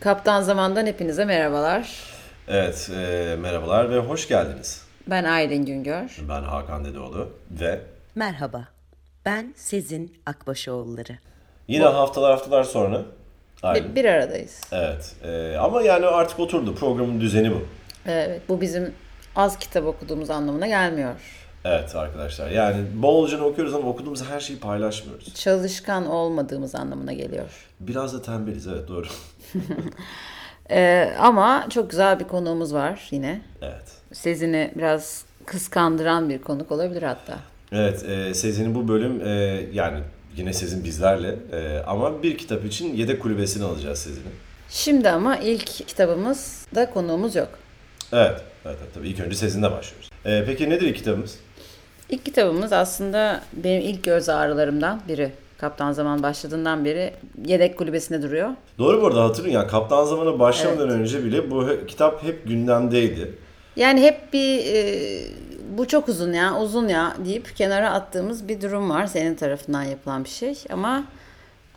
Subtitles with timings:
[0.00, 2.10] Kaptan Zaman'dan hepinize merhabalar.
[2.48, 4.82] Evet, e, merhabalar ve hoş geldiniz.
[5.06, 6.18] Ben Aylin Güngör.
[6.28, 7.80] Ben Hakan Dedeoğlu ve
[8.14, 8.68] Merhaba,
[9.24, 11.29] ben Sezin Akbaşoğulları.
[11.70, 13.02] Yine haftalar haftalar sonra
[13.62, 13.84] aynı.
[13.84, 14.60] Bir, bir aradayız.
[14.72, 16.74] Evet, e, ama yani artık oturdu.
[16.74, 17.62] Programın düzeni bu.
[18.06, 18.92] Evet, bu bizim
[19.36, 21.14] az kitap okuduğumuz anlamına gelmiyor.
[21.64, 25.34] Evet arkadaşlar, yani bolca okuyoruz ama okuduğumuz her şeyi paylaşmıyoruz.
[25.34, 27.68] Çalışkan olmadığımız anlamına geliyor.
[27.80, 29.06] Biraz da tembeliz, evet doğru.
[30.72, 33.40] Ee, ama çok güzel bir konuğumuz var yine.
[33.62, 33.84] Evet.
[34.12, 37.38] Sezini biraz kıskandıran bir konuk olabilir hatta.
[37.72, 39.30] Evet, e, Sezin'in bu bölüm e,
[39.72, 40.00] yani
[40.36, 44.32] yine Sezin bizlerle e, ama bir kitap için yedek kulübesini alacağız Sezin'in.
[44.70, 47.48] Şimdi ama ilk kitabımızda konuğumuz yok.
[48.12, 50.10] Evet, evet, evet tabii ilk önce Sezin'le başlıyoruz.
[50.24, 51.38] E, peki nedir ilk kitabımız?
[52.10, 55.32] İlk kitabımız aslında benim ilk göz ağrılarımdan biri.
[55.58, 57.12] Kaptan Zaman başladığından beri
[57.46, 58.50] yedek kulübesinde duruyor.
[58.78, 63.34] Doğru bu arada hatırlayın yani Kaptan Zaman'a başlamadan önce bile bu kitap hep gündemdeydi.
[63.76, 64.82] Yani hep bir e,
[65.78, 70.24] bu çok uzun ya uzun ya deyip kenara attığımız bir durum var senin tarafından yapılan
[70.24, 71.04] bir şey ama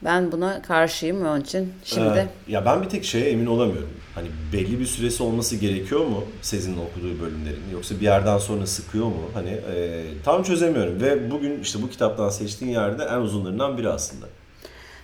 [0.01, 3.89] ben buna karşıyım onun için şimdi Ee, ya ben bir tek şeye emin olamıyorum.
[4.15, 9.05] Hani belli bir süresi olması gerekiyor mu Sezin'in okuduğu bölümlerin yoksa bir yerden sonra sıkıyor
[9.05, 9.29] mu?
[9.33, 14.25] Hani e, tam çözemiyorum ve bugün işte bu kitaptan seçtiğin yerde en uzunlarından biri aslında.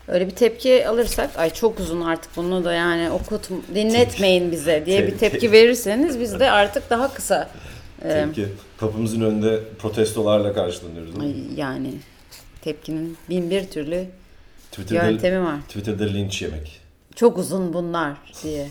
[0.08, 5.08] öyle bir tepki alırsak ay çok uzun artık bunu da yani okut dinletmeyin bize diye
[5.08, 7.50] bir tepki verirseniz biz de artık daha kısa
[8.04, 8.48] e, Tepki
[8.78, 11.14] kapımızın önünde protestolarla karşılanıyoruz.
[11.56, 11.94] yani
[12.62, 14.06] tepkinin bin bir türlü
[14.72, 15.62] Twitter'da, yöntemi var.
[15.62, 16.82] Twitter'da linç yemek.
[17.16, 18.68] Çok uzun bunlar diye.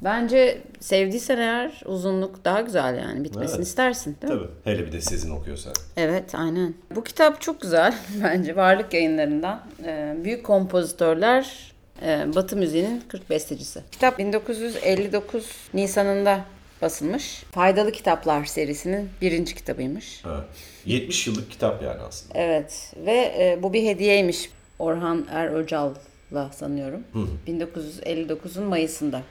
[0.00, 3.66] Bence sevdiysen eğer uzunluk daha güzel yani bitmesini Evet.
[3.66, 4.38] istersin değil mi?
[4.64, 4.74] Tabii.
[4.76, 5.72] Hele bir de Sezin okuyorsan.
[5.96, 6.74] Evet aynen.
[6.94, 7.94] Bu kitap çok güzel
[8.24, 9.62] bence Varlık yayınlarından.
[9.84, 11.72] Ee, büyük kompozitörler
[12.02, 13.80] e, Batı müziğinin 40 bestecisi.
[13.92, 16.40] Kitap 1959 Nisan'ında
[16.82, 17.42] basılmış.
[17.52, 20.24] Faydalı Kitaplar serisinin birinci kitabıymış.
[20.24, 20.44] Ha.
[20.86, 22.38] 70 yıllık kitap yani aslında.
[22.38, 27.00] Evet ve e, bu bir hediyeymiş Orhan Er Öcal'la sanıyorum.
[27.48, 29.22] 1959'un Mayıs'ında.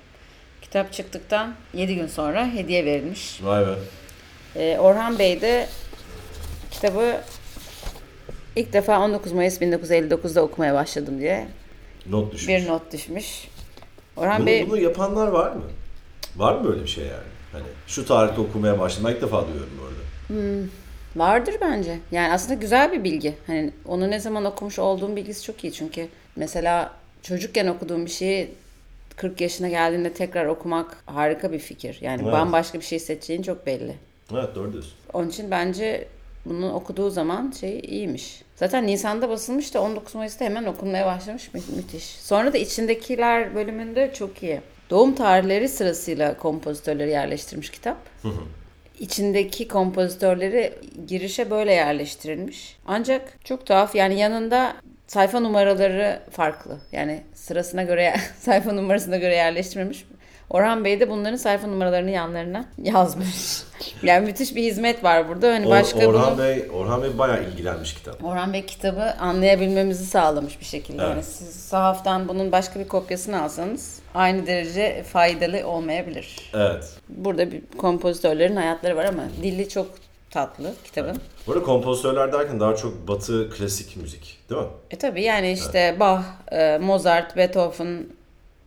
[0.61, 3.43] Kitap çıktıktan 7 gün sonra hediye verilmiş.
[3.43, 3.75] Vay be.
[4.55, 5.67] Ee, Orhan Bey de
[6.71, 7.21] kitabı
[8.55, 11.47] ilk defa 19 Mayıs 1959'da okumaya başladım diye
[12.09, 12.47] Not düşmüş.
[12.47, 13.47] bir not düşmüş.
[14.17, 15.63] Orhan Bunu, Bey bunu yapanlar var mı?
[16.35, 17.23] Var mı böyle bir şey yani?
[17.51, 19.05] Hani şu tarihte okumaya başladım.
[19.09, 20.67] Ben ilk defa duyuyorum bu arada.
[21.15, 21.99] vardır bence.
[22.11, 23.33] Yani aslında güzel bir bilgi.
[23.47, 28.51] Hani onu ne zaman okumuş olduğum bilgisi çok iyi çünkü mesela çocukken okuduğum bir şeyi
[29.15, 31.97] 40 yaşına geldiğinde tekrar okumak harika bir fikir.
[32.01, 32.33] Yani Evet.
[32.33, 33.95] bambaşka bir şey seçeceğin çok belli.
[34.33, 34.93] Evet doğru diyorsun.
[35.13, 36.07] Onun için bence
[36.45, 38.41] bunu okuduğu zaman şey iyiymiş.
[38.55, 41.53] Zaten Nisan'da basılmış da 19 Mayıs'ta hemen okunmaya başlamış.
[41.53, 42.03] Mü- müthiş.
[42.05, 44.61] Sonra da içindekiler bölümünde çok iyi.
[44.91, 47.97] Doğum tarihleri sırasıyla kompozitörleri yerleştirmiş kitap.
[48.99, 50.73] İçindeki kompozitörleri
[51.07, 52.77] girişe böyle yerleştirilmiş.
[52.87, 54.73] Ancak çok tuhaf yani yanında
[55.07, 56.77] sayfa numaraları farklı.
[56.91, 60.05] Yani sırasına göre sayfa numarasına göre yerleştirilmiş.
[60.49, 63.63] Orhan Bey de bunların sayfa numaralarını yanlarına yazmış.
[64.03, 65.53] Yani müthiş bir hizmet var burada.
[65.53, 66.43] Hani Or- başka Orhan bunu...
[66.43, 68.23] Bey Orhan Bey bayağı ilgilenmiş kitap.
[68.23, 71.01] Orhan Bey kitabı anlayabilmemizi sağlamış bir şekilde.
[71.01, 71.11] Evet.
[71.11, 76.51] Yani siz sahaftan bunun başka bir kopyasını alsanız aynı derece faydalı olmayabilir.
[76.53, 76.97] Evet.
[77.09, 79.87] Burada bir kompozitörlerin hayatları var ama dili çok
[80.29, 81.17] tatlı kitabın.
[81.47, 84.67] Bu arada kompozitörler derken daha çok batı klasik müzik değil mi?
[84.91, 88.03] E tabi yani işte Bach, e, Mozart, Beethoven,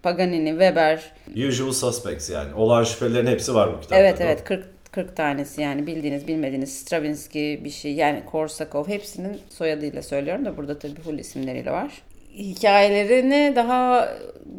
[0.03, 1.13] Paganini, Weber.
[1.49, 2.55] Usual Suspects yani.
[2.55, 3.97] Olağan şüphelerin hepsi var bu kitapta.
[3.97, 10.03] Evet evet 40 40 tanesi yani bildiğiniz bilmediğiniz Stravinsky bir şey yani Korsakov hepsinin soyadıyla
[10.03, 12.03] söylüyorum da burada tabii full isimleriyle var.
[12.35, 14.09] Hikayelerini daha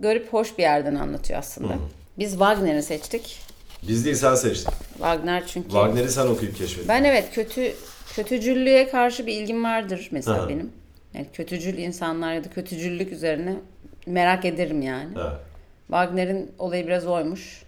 [0.01, 1.73] garip hoş bir yerden anlatıyor aslında.
[2.19, 3.39] Biz Wagner'i seçtik.
[3.87, 4.73] Biz değil sen seçtin.
[4.93, 6.87] Wagner çünkü Wagner'i sen okuyup keşfettin.
[6.89, 7.73] ben evet kötü
[8.15, 10.49] kötücüllüğe karşı bir ilgim vardır mesela Aha.
[10.49, 10.71] benim.
[11.13, 13.53] Yani kötücül insanlar ya da kötücüllük üzerine
[14.05, 15.09] merak ederim yani.
[15.15, 15.37] Evet.
[15.87, 17.63] Wagner'in olayı biraz oymuş.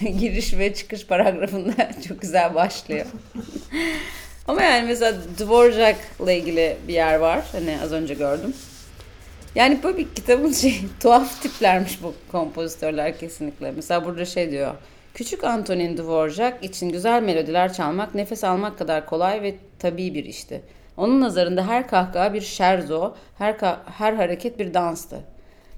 [0.00, 3.06] Giriş ve çıkış paragrafında çok güzel başlıyor.
[4.48, 7.44] Ama yani mesela Dvorak'la ilgili bir yer var.
[7.52, 8.54] Hani az önce gördüm.
[9.54, 13.70] Yani böyle bir kitabın şey tuhaf tiplermiş bu kompozitörler kesinlikle.
[13.70, 14.74] Mesela burada şey diyor.
[15.14, 20.62] Küçük Antonin Dvorak için güzel melodiler çalmak nefes almak kadar kolay ve tabii bir işti.
[20.96, 23.56] Onun nazarında her kahkaha bir şerzo, her,
[23.98, 25.20] her hareket bir danstı.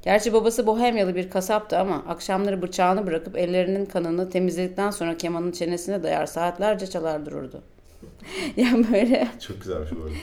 [0.03, 6.03] Gerçi babası Bohemyalı bir kasaptı ama akşamları bıçağını bırakıp ellerinin kanını temizledikten sonra kemanın çenesine
[6.03, 7.63] dayar saatlerce çalar dururdu.
[8.57, 10.15] yani böyle Çok güzelmiş bu arada.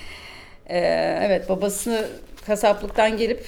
[0.69, 0.78] E,
[1.25, 2.10] evet babası
[2.46, 3.46] kasaplıktan gelip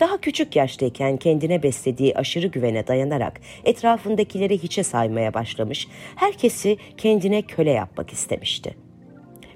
[0.00, 7.70] Daha küçük yaştayken kendine beslediği aşırı güvene dayanarak etrafındakileri hiçe saymaya başlamış, herkesi kendine köle
[7.70, 8.76] yapmak istemişti.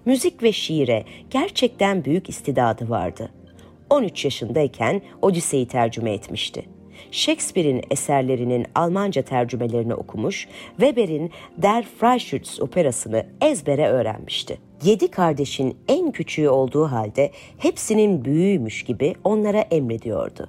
[0.04, 3.30] Müzik ve şiire gerçekten büyük istidadı vardı.
[3.90, 6.64] 13 yaşındayken Odise'yi tercüme etmişti.
[7.10, 14.58] Shakespeare'in eserlerinin Almanca tercümelerini okumuş, Weber'in Der Freischütz operasını ezbere öğrenmişti.
[14.84, 20.48] Yedi kardeşin en küçüğü olduğu halde hepsinin büyüğüymüş gibi onlara emrediyordu.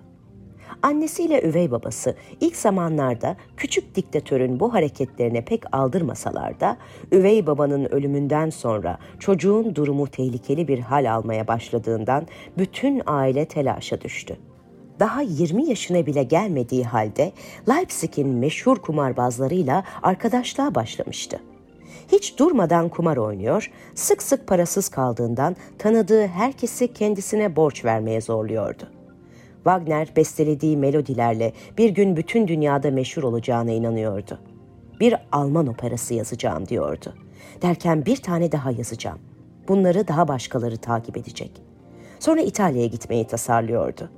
[0.81, 6.77] Annesiyle üvey babası ilk zamanlarda küçük diktatörün bu hareketlerine pek aldırmasalar da
[7.11, 12.27] üvey babanın ölümünden sonra çocuğun durumu tehlikeli bir hal almaya başladığından
[12.57, 14.37] bütün aile telaşa düştü.
[14.99, 17.31] Daha 20 yaşına bile gelmediği halde
[17.69, 21.39] Leipzig'in meşhur kumarbazlarıyla arkadaşlığa başlamıştı.
[22.11, 28.83] Hiç durmadan kumar oynuyor, sık sık parasız kaldığından tanıdığı herkesi kendisine borç vermeye zorluyordu.
[29.55, 34.39] Wagner bestelediği melodilerle bir gün bütün dünyada meşhur olacağına inanıyordu.
[34.99, 37.13] Bir Alman operası yazacağım diyordu.
[37.61, 39.19] Derken bir tane daha yazacağım.
[39.67, 41.61] Bunları daha başkaları takip edecek.
[42.19, 44.09] Sonra İtalya'ya gitmeyi tasarlıyordu.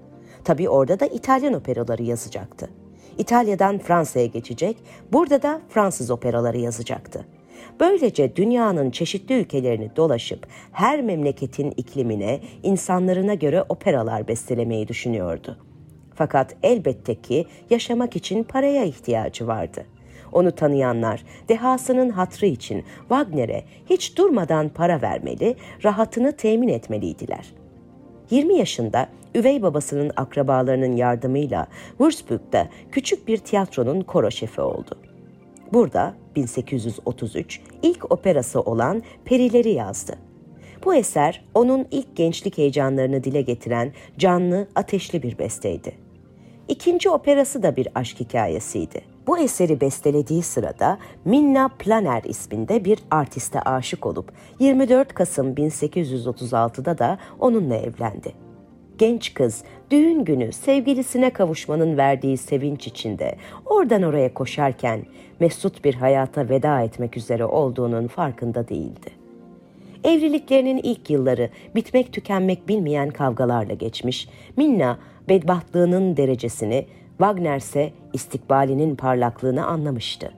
[0.44, 2.70] Tabii orada da İtalyan operaları yazacaktı.
[3.18, 4.78] İtalya'dan Fransa'ya geçecek,
[5.14, 7.26] burada da Fransız operaları yazacaktı.
[7.80, 15.58] Böylece dünyanın çeşitli ülkelerini dolaşıp her memleketin iklimine, insanlarına göre operalar bestelemeyi düşünüyordu.
[16.16, 19.86] Fakat elbette ki yaşamak için paraya ihtiyacı vardı.
[20.32, 27.54] Onu tanıyanlar dehasının hatrı için Wagner'e hiç durmadan para vermeli, rahatını temin etmeliydiler.
[28.30, 35.00] 20 yaşında üvey babasının akrabalarının yardımıyla Würzburg'da küçük bir tiyatronun koro şefi oldu.
[35.74, 40.16] Burada 1833 ilk operası olan Perileri yazdı.
[40.86, 45.92] Bu eser onun ilk gençlik heyecanlarını dile getiren canlı, ateşli bir besteydi.
[46.68, 49.02] İkinci operası da bir aşk hikayesiydi.
[49.28, 57.18] Bu eseri bestelediği sırada Minna Planer isminde bir artiste aşık olup 24 Kasım 1836'da da
[57.40, 58.34] onunla evlendi.
[58.98, 63.36] Genç kız düğün günü sevgilisine kavuşmanın verdiği sevinç içinde
[63.66, 65.06] oradan oraya koşarken
[65.40, 69.10] mesut bir hayata veda etmek üzere olduğunun farkında değildi.
[70.04, 79.66] Evliliklerinin ilk yılları bitmek tükenmek bilmeyen kavgalarla geçmiş, Minna bedbahtlığının derecesini, Wagner ise istikbalinin parlaklığını
[79.66, 80.32] anlamıştı.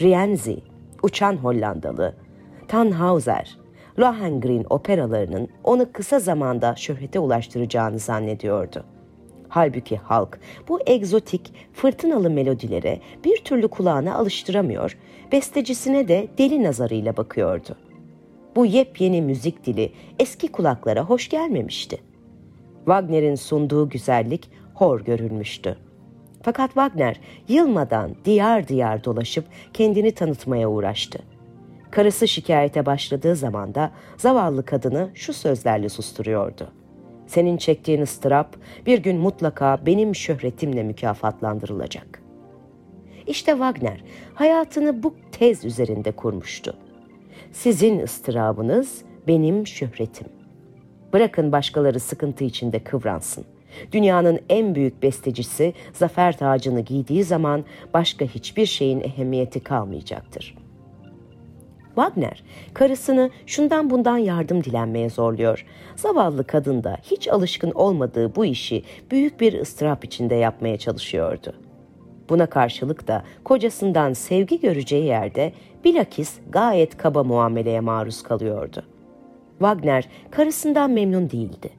[0.00, 0.58] Rienzi,
[1.02, 2.14] Uçan Hollandalı,
[2.68, 3.56] Tannhauser,
[3.98, 8.84] Lohengrin operalarının onu kısa zamanda şöhrete ulaştıracağını zannediyordu.
[9.48, 14.98] Halbuki halk bu egzotik, fırtınalı melodilere bir türlü kulağına alıştıramıyor,
[15.32, 17.76] bestecisine de deli nazarıyla bakıyordu.
[18.56, 21.98] Bu yepyeni müzik dili eski kulaklara hoş gelmemişti.
[22.84, 25.76] Wagner'in sunduğu güzellik hor görülmüştü.
[26.42, 31.18] Fakat Wagner yılmadan diyar diyar dolaşıp kendini tanıtmaya uğraştı.
[31.92, 36.72] Karısı şikayete başladığı zaman da zavallı kadını şu sözlerle susturuyordu.
[37.26, 38.56] Senin çektiğin ıstırap
[38.86, 42.22] bir gün mutlaka benim şöhretimle mükafatlandırılacak.
[43.26, 46.76] İşte Wagner hayatını bu tez üzerinde kurmuştu.
[47.52, 50.26] Sizin ıstırabınız benim şöhretim.
[51.12, 53.44] Bırakın başkaları sıkıntı içinde kıvransın.
[53.92, 60.61] Dünyanın en büyük bestecisi zafer tacını giydiği zaman başka hiçbir şeyin ehemmiyeti kalmayacaktır.
[61.94, 62.44] Wagner,
[62.74, 65.66] karısını şundan bundan yardım dilenmeye zorluyor.
[65.96, 71.54] Zavallı kadın da hiç alışkın olmadığı bu işi büyük bir ıstırap içinde yapmaya çalışıyordu.
[72.28, 75.52] Buna karşılık da kocasından sevgi göreceği yerde
[75.84, 78.82] bilakis gayet kaba muameleye maruz kalıyordu.
[79.58, 81.70] Wagner karısından memnun değildi.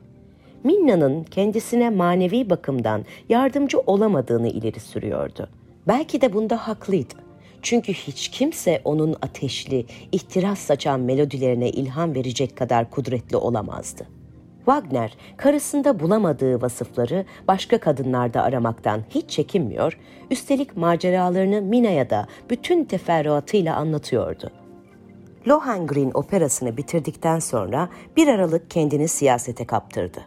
[0.64, 5.50] Minna'nın kendisine manevi bakımdan yardımcı olamadığını ileri sürüyordu.
[5.88, 7.23] Belki de bunda haklıydı.
[7.64, 14.08] Çünkü hiç kimse onun ateşli, ihtiras saçan melodilerine ilham verecek kadar kudretli olamazdı.
[14.66, 20.00] Wagner, karısında bulamadığı vasıfları başka kadınlarda aramaktan hiç çekinmiyor,
[20.32, 24.52] üstelik maceralarını Mina'ya da bütün teferruatıyla anlatıyordu.
[25.48, 30.20] Lohengrin operasını bitirdikten sonra bir aralık kendini siyasete kaptırdı.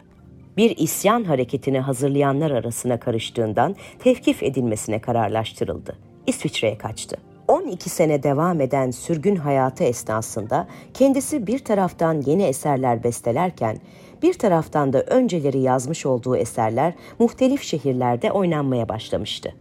[0.57, 5.97] Bir isyan hareketini hazırlayanlar arasına karıştığından tevkif edilmesine kararlaştırıldı.
[6.27, 7.26] İsviçre'ye kaçtı.
[7.47, 13.77] 12 sene devam eden sürgün hayatı esnasında kendisi bir taraftan yeni eserler bestelerken
[14.21, 19.53] bir taraftan da önceleri yazmış olduğu eserler muhtelif şehirlerde oynanmaya başlamıştı.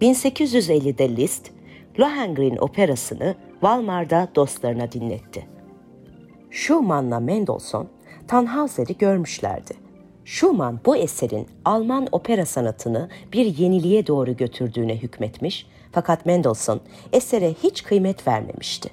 [0.00, 1.50] 1850'de Liszt,
[2.00, 5.46] Lohengrin operasını Valmar'da dostlarına dinletti.
[6.50, 7.86] Schumann'la Mendelssohn,
[8.28, 9.88] Tannhauser'i görmüşlerdi.
[10.24, 16.80] Schumann bu eserin Alman opera sanatını bir yeniliğe doğru götürdüğüne hükmetmiş fakat Mendelssohn
[17.12, 18.90] esere hiç kıymet vermemişti.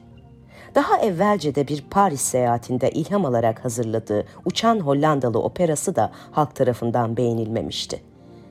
[0.75, 7.17] Daha evvelce de bir Paris seyahatinde ilham alarak hazırladığı Uçan Hollandalı operası da halk tarafından
[7.17, 8.01] beğenilmemişti.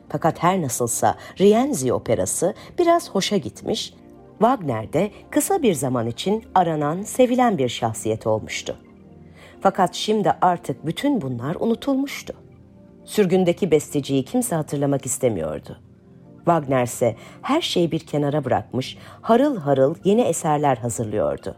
[0.08, 3.94] Fakat her nasılsa Rienzi operası biraz hoşa gitmiş,
[4.38, 8.76] Wagner de kısa bir zaman için aranan, sevilen bir şahsiyet olmuştu.
[9.60, 12.34] Fakat şimdi artık bütün bunlar unutulmuştu.
[13.04, 15.78] Sürgündeki besteciyi kimse hatırlamak istemiyordu.
[16.44, 21.56] Wagner ise her şeyi bir kenara bırakmış, harıl harıl yeni eserler hazırlıyordu.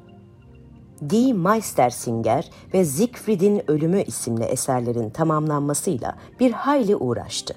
[1.11, 7.55] Die Meistersinger ve Siegfried'in Ölümü isimli eserlerin tamamlanmasıyla bir hayli uğraştı.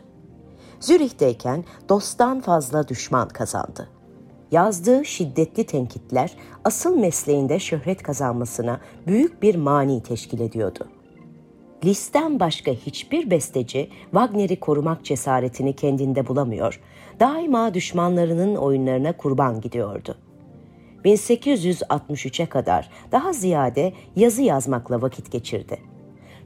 [0.80, 3.90] Zürih'teyken dosttan fazla düşman kazandı.
[4.52, 10.88] Yazdığı şiddetli tenkitler asıl mesleğinde şöhret kazanmasına büyük bir mani teşkil ediyordu.
[11.86, 16.80] Liszt'ten başka hiçbir besteci Wagner'i korumak cesaretini kendinde bulamıyor,
[17.20, 20.18] daima düşmanlarının oyunlarına kurban gidiyordu.
[21.06, 25.80] 1863'e kadar daha ziyade yazı yazmakla vakit geçirdi.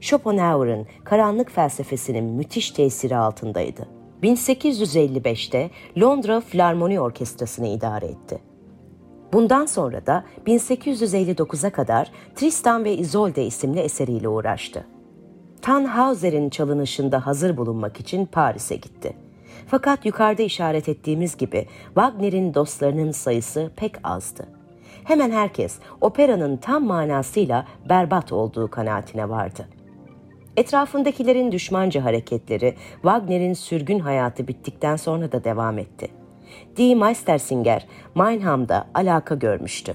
[0.00, 3.88] Schopenhauer'ın karanlık felsefesinin müthiş tesiri altındaydı.
[4.22, 8.38] 1855'te Londra Filarmoni Orkestrası'nı idare etti.
[9.32, 14.93] Bundan sonra da 1859'a kadar Tristan ve Isolde isimli eseriyle uğraştı.
[15.64, 19.16] Tannhauser'in çalınışında hazır bulunmak için Paris'e gitti.
[19.66, 24.46] Fakat yukarıda işaret ettiğimiz gibi Wagner'in dostlarının sayısı pek azdı.
[25.04, 29.68] Hemen herkes operanın tam manasıyla berbat olduğu kanaatine vardı.
[30.56, 36.08] Etrafındakilerin düşmanca hareketleri Wagner'in sürgün hayatı bittikten sonra da devam etti.
[36.76, 39.94] Die Meistersinger, Meinham'da alaka görmüştü.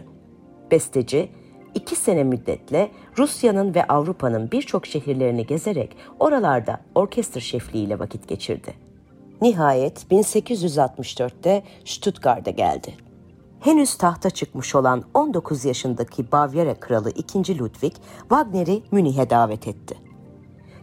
[0.72, 1.30] Besteci,
[1.76, 8.74] iki sene müddetle Rusya'nın ve Avrupa'nın birçok şehirlerini gezerek oralarda orkestra şefliğiyle vakit geçirdi.
[9.42, 12.94] Nihayet 1864'te Stuttgart'a geldi.
[13.60, 17.60] Henüz tahta çıkmış olan 19 yaşındaki Bavyera kralı 2.
[17.60, 19.98] Ludwig Wagner'i Münih'e davet etti.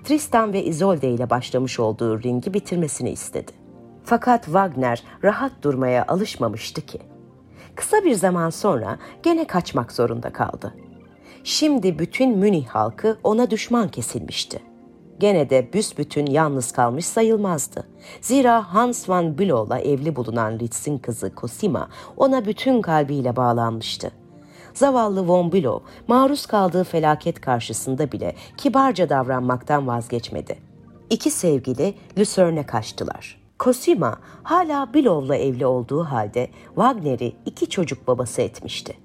[0.05, 3.53] Tristan ve Isolde ile başlamış olduğu ringi bitirmesini istedi.
[4.05, 6.99] Fakat Wagner rahat durmaya alışmamıştı ki.
[7.77, 10.75] Kısa bir zaman sonra gene kaçmak zorunda kaldı.
[11.45, 14.63] Şimdi bütün Münih halkı ona düşman kesilmişti.
[15.19, 17.87] Gene de büsbütün yalnız kalmış sayılmazdı.
[18.21, 24.11] Zira Hans van Bülow'la evli bulunan Litz'in kızı Cosima ona bütün kalbiyle bağlanmıştı.
[24.75, 30.59] Zavallı Von Bülow maruz kaldığı felaket karşısında bile kibarca davranmaktan vazgeçmedi.
[31.11, 33.46] İki sevgili Lüsörne kaçtılar.
[33.61, 38.97] Cosima hala Bülow'la evli olduğu halde Wagner'i iki çocuk babası etmişti.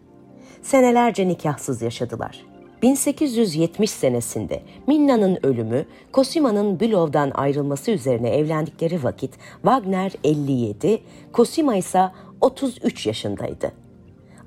[0.62, 2.46] Senelerce nikahsız yaşadılar.
[2.82, 11.02] 1870 senesinde Minna'nın ölümü, Cosima'nın Bülow'dan ayrılması üzerine evlendikleri vakit Wagner 57,
[11.34, 13.72] Cosima ise 33 yaşındaydı.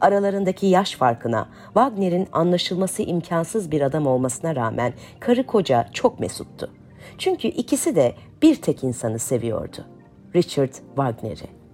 [0.01, 6.71] Aralarındaki yaş farkına, Wagner'in anlaşılması imkansız bir adam olmasına rağmen karı koca çok mesuttu.
[7.19, 9.94] Çünkü ikisi de bir tek insanı seviyordu.
[10.35, 11.65] Richard Wagner'i.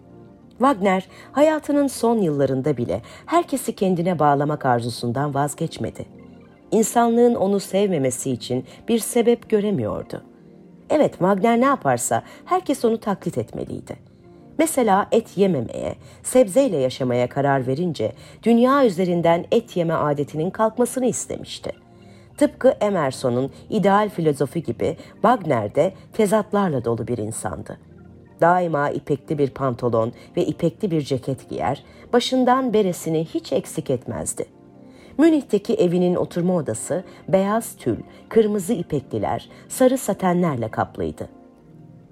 [0.50, 6.06] Wagner hayatının son yıllarında bile herkesi kendine bağlamak arzusundan vazgeçmedi.
[6.70, 10.22] İnsanlığın onu sevmemesi için bir sebep göremiyordu.
[10.90, 13.96] Evet Wagner ne yaparsa herkes onu taklit etmeliydi.
[14.58, 18.12] Mesela et yememeye, sebzeyle yaşamaya karar verince
[18.42, 21.72] dünya üzerinden et yeme adetinin kalkmasını istemişti.
[22.36, 27.89] Tıpkı Emerson'un ideal filozofi gibi Wagner de tezatlarla dolu bir insandı.
[28.40, 34.44] Daima ipekli bir pantolon ve ipekli bir ceket giyer, başından beresini hiç eksik etmezdi.
[35.18, 37.96] Münih'teki evinin oturma odası beyaz tül,
[38.28, 41.28] kırmızı ipekliler, sarı satenlerle kaplıydı.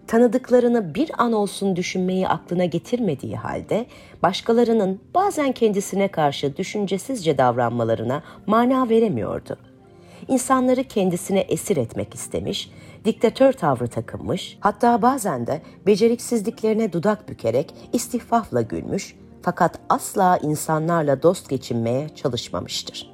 [0.07, 3.87] Tanıdıklarını bir an olsun düşünmeyi aklına getirmediği halde
[4.23, 9.57] başkalarının bazen kendisine karşı düşüncesizce davranmalarına mana veremiyordu.
[10.29, 12.71] İnsanları kendisine esir etmek istemiş,
[13.09, 21.49] diktatör tavrı takınmış, hatta bazen de beceriksizliklerine dudak bükerek istihfafla gülmüş fakat asla insanlarla dost
[21.49, 23.11] geçinmeye çalışmamıştır.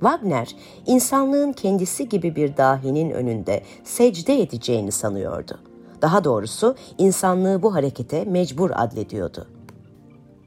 [0.00, 0.56] Wagner,
[0.86, 5.58] insanlığın kendisi gibi bir dahinin önünde secde edeceğini sanıyordu.
[6.02, 9.46] Daha doğrusu insanlığı bu harekete mecbur adlediyordu.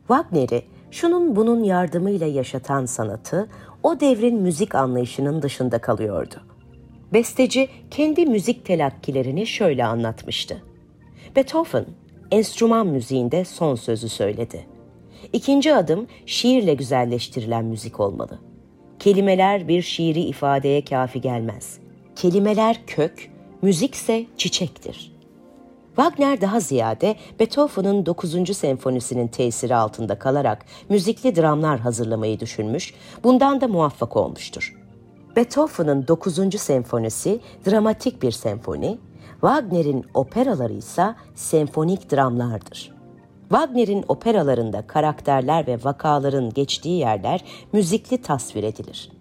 [0.07, 3.49] Wagner'i şunun bunun yardımıyla yaşatan sanatı
[3.83, 6.35] o devrin müzik anlayışının dışında kalıyordu.
[7.13, 10.63] Besteci kendi müzik telakkilerini şöyle anlatmıştı.
[11.35, 11.85] Beethoven,
[12.31, 14.65] enstrüman müziğinde son sözü söyledi.
[15.33, 18.39] İkinci adım şiirle güzelleştirilen müzik olmalı.
[18.99, 21.79] Kelimeler bir şiiri ifadeye kafi gelmez.
[22.15, 25.11] Kelimeler kök, müzikse çiçektir.
[25.95, 28.57] Wagner daha ziyade Beethoven'ın 9.
[28.57, 34.78] senfonisinin tesiri altında kalarak müzikli dramlar hazırlamayı düşünmüş, bundan da muvaffak olmuştur.
[35.35, 36.59] Beethoven'ın 9.
[36.61, 38.97] senfonisi dramatik bir senfoni,
[39.31, 42.91] Wagner'in operaları ise senfonik dramlardır.
[43.49, 47.43] Wagner'in operalarında karakterler ve vakaların geçtiği yerler
[47.73, 49.11] müzikli tasvir edilir.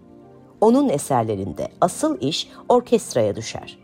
[0.60, 3.78] Onun eserlerinde asıl iş orkestraya düşer.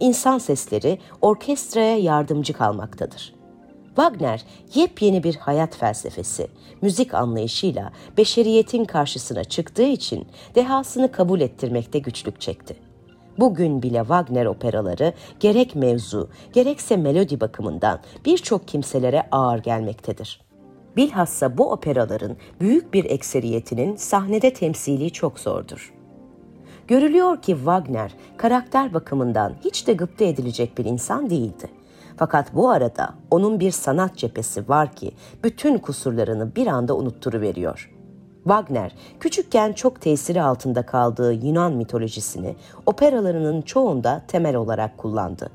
[0.00, 3.34] İnsan sesleri orkestraya yardımcı kalmaktadır.
[3.96, 4.44] Wagner
[4.74, 6.48] yepyeni bir hayat felsefesi,
[6.82, 12.76] müzik anlayışıyla beşeriyetin karşısına çıktığı için dehasını kabul ettirmekte güçlük çekti.
[13.38, 20.40] Bugün bile Wagner operaları gerek mevzu gerekse melodi bakımından birçok kimselere ağır gelmektedir.
[20.96, 25.94] Bilhassa bu operaların büyük bir ekseriyetinin sahnede temsili çok zordur.
[26.88, 31.81] Görülüyor ki Wagner karakter bakımından hiç de gıpta edilecek bir insan değildi.
[32.22, 35.12] Fakat bu arada onun bir sanat cephesi var ki
[35.44, 37.90] bütün kusurlarını bir anda unutturuveriyor.
[38.44, 42.56] Wagner küçükken çok tesiri altında kaldığı Yunan mitolojisini
[42.86, 45.50] operalarının çoğunda temel olarak kullandı.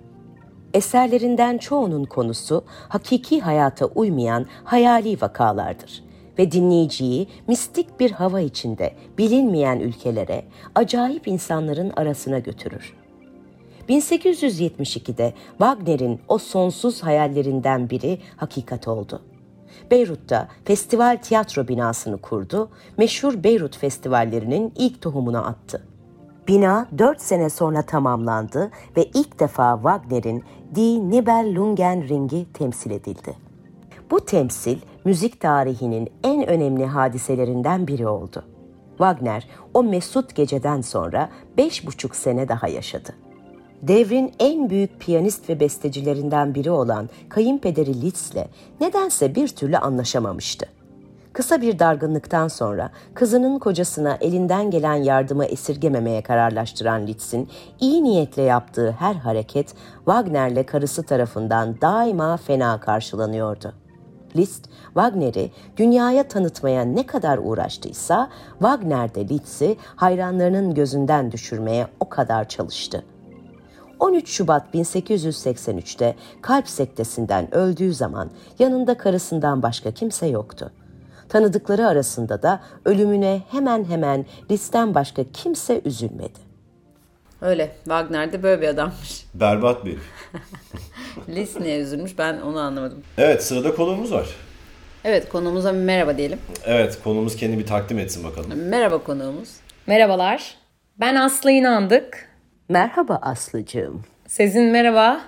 [0.74, 6.04] Eserlerinden çoğunun konusu hakiki hayata uymayan hayali vakalardır
[6.40, 10.44] ve dinleyiciyi mistik bir hava içinde bilinmeyen ülkelere,
[10.76, 13.07] acayip insanların arasına götürür.
[13.90, 19.22] 1872'de Wagner'in o sonsuz hayallerinden biri hakikat oldu.
[19.92, 25.84] Beyrut'ta festival tiyatro binasını kurdu, meşhur Beyrut festivallerinin ilk tohumunu attı.
[26.48, 30.44] Bina dört sene sonra tamamlandı ve ilk defa Wagner'in
[30.76, 33.36] Die Nibelungenring'i temsil edildi.
[34.12, 38.44] Bu temsil müzik tarihinin en önemli hadiselerinden biri oldu.
[38.90, 43.27] Wagner o mesut geceden sonra beş buçuk sene daha yaşadı.
[43.82, 48.46] Devrin en büyük piyanist ve bestecilerinden biri olan kayınpederi Liszt'le
[48.82, 50.66] nedense bir türlü anlaşamamıştı.
[51.34, 58.92] Kısa bir dargınlıktan sonra kızının kocasına elinden gelen yardımı esirgememeye kararlaştıran Liszt'in iyi niyetle yaptığı
[58.92, 63.74] her hareket Wagner'le karısı tarafından daima fena karşılanıyordu.
[64.36, 72.48] Liszt, Wagner'i dünyaya tanıtmaya ne kadar uğraştıysa Wagner de Liszt'i hayranlarının gözünden düşürmeye o kadar
[72.48, 73.04] çalıştı.
[74.00, 78.30] 13 Şubat 1883'te kalp sektesinden öldüğü zaman
[78.60, 80.72] yanında karısından başka kimse yoktu.
[81.30, 86.48] Tanıdıkları arasında da ölümüne hemen hemen Liszt'ten başka kimse üzülmedi.
[87.42, 87.72] Öyle.
[87.84, 89.26] Wagner de böyle bir adammış.
[89.34, 89.98] Berbat bir.
[91.30, 93.04] Liszt niye üzülmüş ben onu anlamadım.
[93.18, 94.28] Evet sırada konuğumuz var.
[95.04, 96.40] Evet konuğumuza merhaba diyelim.
[96.66, 98.52] Evet konuğumuz kendi bir takdim etsin bakalım.
[98.56, 99.50] Merhaba konuğumuz.
[99.88, 100.56] Merhabalar.
[101.00, 102.27] Ben Aslı İnandık.
[102.70, 104.04] Merhaba Aslıcığım.
[104.28, 105.22] Sezin merhaba.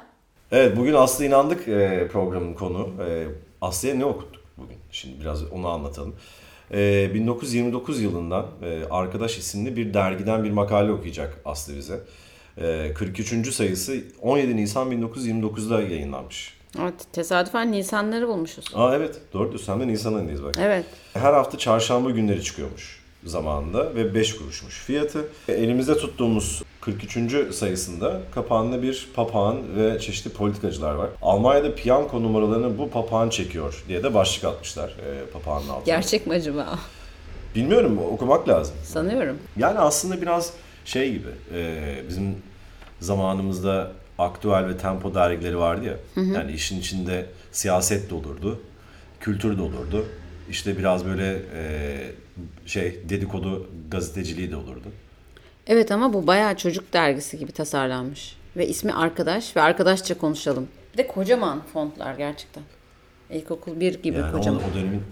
[0.51, 2.89] Evet bugün Aslı inandık e, programın konu.
[3.09, 3.27] E,
[3.61, 4.77] Aslı'ya ne okuttuk bugün?
[4.91, 6.15] Şimdi biraz onu anlatalım.
[6.73, 11.99] E, 1929 yılından e, Arkadaş isimli bir dergiden bir makale okuyacak Aslı bize.
[12.57, 13.53] E, 43.
[13.53, 16.53] sayısı 17 Nisan 1929'da yayınlanmış.
[16.81, 18.65] Evet tesadüfen Nisanları bulmuşuz.
[18.75, 19.73] Aa evet doğru diyorsun.
[19.73, 20.55] Hem de Nisan ayındayız bak.
[20.61, 20.85] Evet.
[21.13, 25.27] Her hafta çarşamba günleri çıkıyormuş zamanında ve 5 kuruşmuş fiyatı.
[25.47, 27.55] Elimizde tuttuğumuz 43.
[27.55, 31.09] sayısında kapağında bir papağan ve çeşitli politikacılar var.
[31.21, 35.95] Almanya'da piyango numaralarını bu papağan çekiyor diye de başlık atmışlar e, papağanın altına.
[35.95, 36.79] Gerçek mi acaba?
[37.55, 38.75] Bilmiyorum okumak lazım.
[38.83, 39.37] Sanıyorum.
[39.57, 40.53] Yani aslında biraz
[40.85, 42.35] şey gibi e, bizim
[42.99, 46.23] zamanımızda aktüel ve tempo dergileri vardı ya.
[46.23, 48.61] Yani işin içinde siyaset de olurdu,
[49.19, 50.05] kültür de olurdu.
[50.49, 51.97] İşte biraz böyle e,
[52.65, 54.87] şey dedikodu gazeteciliği de olurdu.
[55.69, 58.35] Evet ama bu bayağı çocuk dergisi gibi tasarlanmış.
[58.57, 60.67] Ve ismi Arkadaş ve arkadaşça konuşalım.
[60.93, 62.63] Bir de kocaman fontlar gerçekten.
[63.29, 64.61] İlkokul 1 gibi Yani kocaman.
[64.71, 65.03] o dönemin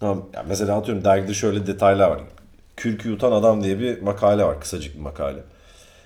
[0.00, 2.20] tamam ya mesela atıyorum dergide şöyle detaylar var.
[2.76, 4.60] Kürkü yutan adam diye bir makale var.
[4.60, 5.38] Kısacık bir makale.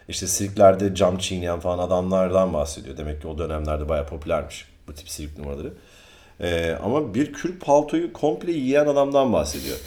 [0.08, 2.96] İşte sirklerde cam çiğneyen falan adamlardan bahsediyor.
[2.96, 5.72] Demek ki o dönemlerde bayağı popülermiş bu tip sirk numaraları.
[6.40, 9.76] Ee, ama bir kürk paltoyu komple yiyen adamdan bahsediyor.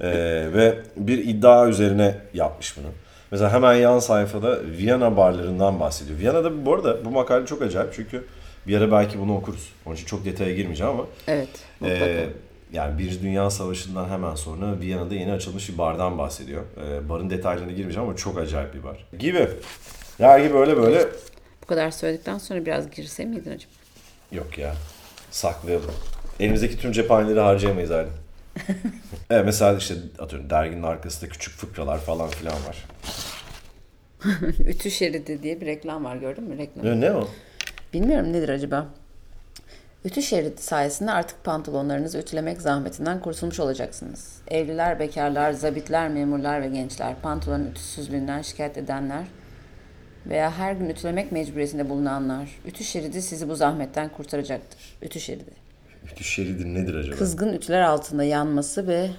[0.00, 2.86] Ee, ve bir iddia üzerine yapmış bunu.
[3.30, 6.18] Mesela hemen yan sayfada Viyana barlarından bahsediyor.
[6.18, 8.24] Viyana'da bu arada bu makale çok acayip çünkü
[8.66, 9.72] bir ara belki bunu okuruz.
[9.86, 11.48] Onun için çok detaya girmeyeceğim ama Evet.
[11.80, 12.04] mutlaka.
[12.04, 12.28] ee,
[12.72, 16.62] yani bir Dünya Savaşı'ndan hemen sonra Viyana'da yeni açılmış bir bardan bahsediyor.
[16.76, 19.06] Ee, barın detaylarına girmeyeceğim ama çok acayip bir bar.
[19.18, 19.48] Gibi.
[20.18, 21.06] Gibi böyle böyle.
[21.62, 23.72] Bu kadar söyledikten sonra biraz girse miydin acaba?
[24.32, 24.74] Yok ya.
[25.30, 25.90] Saklayalım.
[26.40, 28.08] Elimizdeki tüm cephaneleri harcayamayız hali.
[29.30, 32.84] evet mesela işte atıyorum derginin arkasında küçük fıkralar falan filan var.
[34.58, 36.86] Ütü şeridi diye bir reklam var gördün mü reklam?
[36.86, 37.28] Ne, ne o?
[37.92, 38.86] Bilmiyorum nedir acaba?
[40.04, 44.38] Ütü şeridi sayesinde artık pantolonlarınızı ütülemek zahmetinden kurtulmuş olacaksınız.
[44.48, 49.24] Evliler, bekarlar, zabitler, memurlar ve gençler, pantolonun ütüsüzlüğünden şikayet edenler
[50.26, 54.96] veya her gün ütülemek mecburiyetinde bulunanlar, ütü şeridi sizi bu zahmetten kurtaracaktır.
[55.02, 55.65] Ütü şeridi.
[56.12, 57.16] Ütü şeridi nedir acaba?
[57.16, 59.10] Kızgın ütüler altında yanması ve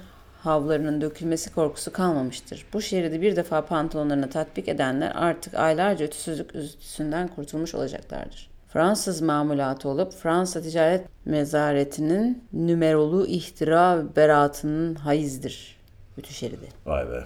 [0.43, 2.65] havlarının dökülmesi korkusu kalmamıştır.
[2.73, 8.49] Bu şeridi bir defa pantolonlarına tatbik edenler artık aylarca ütüsüzlük üzüntüsünden kurtulmuş olacaklardır.
[8.73, 15.77] Fransız mamulatı olup Fransa Ticaret Mezareti'nin numerolu ihtira beraatının hayizdir.
[16.17, 16.67] Ütü şeridi.
[16.85, 17.23] Vay be.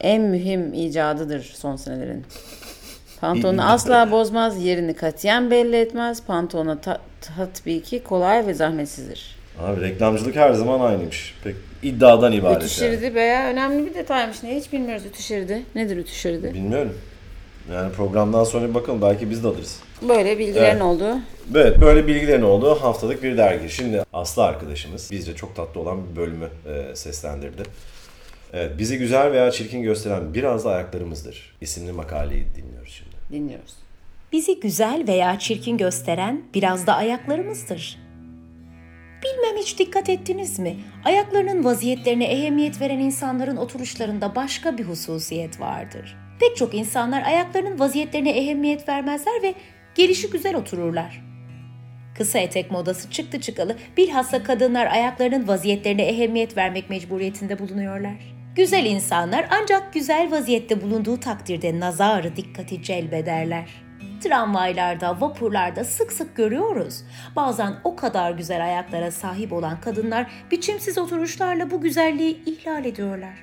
[0.00, 2.24] En mühim icadıdır son senelerin.
[3.20, 6.22] Pantolonu asla bozmaz, yerini katiyen belli etmez.
[6.26, 7.00] Pantolona ta-
[7.36, 9.36] tatbiki kolay ve zahmetsizdir.
[9.62, 11.34] Abi reklamcılık her zaman aynıymış.
[11.44, 12.70] Pek iddiadan ibaret Ütü yani.
[13.00, 14.42] şeridi bayağı önemli bir detaymış.
[14.42, 15.62] Niye hiç bilmiyoruz ütü şeridi?
[15.74, 16.54] Nedir ütü şeridi?
[16.54, 16.94] Bilmiyorum.
[17.72, 19.80] Yani programdan sonra bir bakalım belki biz de alırız.
[20.08, 20.82] Böyle bilgilerin Evet.
[20.82, 21.18] olduğu.
[21.54, 23.70] Evet böyle bilgilerin olduğu haftalık bir dergi.
[23.70, 27.62] Şimdi Aslı arkadaşımız bizce çok tatlı olan bir bölümü e, seslendirdi.
[28.52, 31.56] Evet, bizi güzel veya çirkin gösteren biraz da ayaklarımızdır.
[31.60, 33.16] İsimli makaleyi dinliyoruz şimdi.
[33.32, 33.74] Dinliyoruz.
[34.32, 37.98] Bizi güzel veya çirkin gösteren biraz da ayaklarımızdır.
[39.24, 40.76] Bilmem hiç dikkat ettiniz mi?
[41.04, 46.16] Ayaklarının vaziyetlerine ehemmiyet veren insanların oturuşlarında başka bir hususiyet vardır.
[46.40, 49.54] Pek çok insanlar ayaklarının vaziyetlerine ehemmiyet vermezler ve
[49.94, 51.22] gelişi güzel otururlar.
[52.14, 58.37] Kısa etek modası çıktı çıkalı bilhassa kadınlar ayaklarının vaziyetlerine ehemmiyet vermek mecburiyetinde bulunuyorlar.
[58.58, 63.70] Güzel insanlar ancak güzel vaziyette bulunduğu takdirde nazarı dikkati celbederler.
[64.20, 67.04] Tramvaylarda, vapurlarda sık sık görüyoruz.
[67.36, 73.34] Bazen o kadar güzel ayaklara sahip olan kadınlar biçimsiz oturuşlarla bu güzelliği ihlal ediyorlar.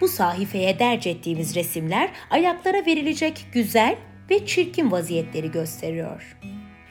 [0.00, 3.96] Bu sahifeye derc ettiğimiz resimler ayaklara verilecek güzel
[4.30, 6.36] ve çirkin vaziyetleri gösteriyor.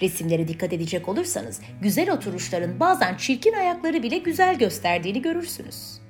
[0.02, 6.07] Resimlere dikkat edecek olursanız güzel oturuşların bazen çirkin ayakları bile güzel gösterdiğini görürsünüz.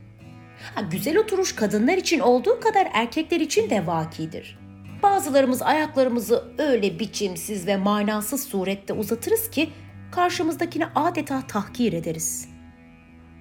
[0.76, 4.60] Ha, güzel oturuş kadınlar için olduğu kadar erkekler için de vakidir.
[5.04, 9.70] Bazılarımız ayaklarımızı öyle biçimsiz ve manasız surette uzatırız ki
[10.12, 12.50] karşımızdakini adeta tahkir ederiz.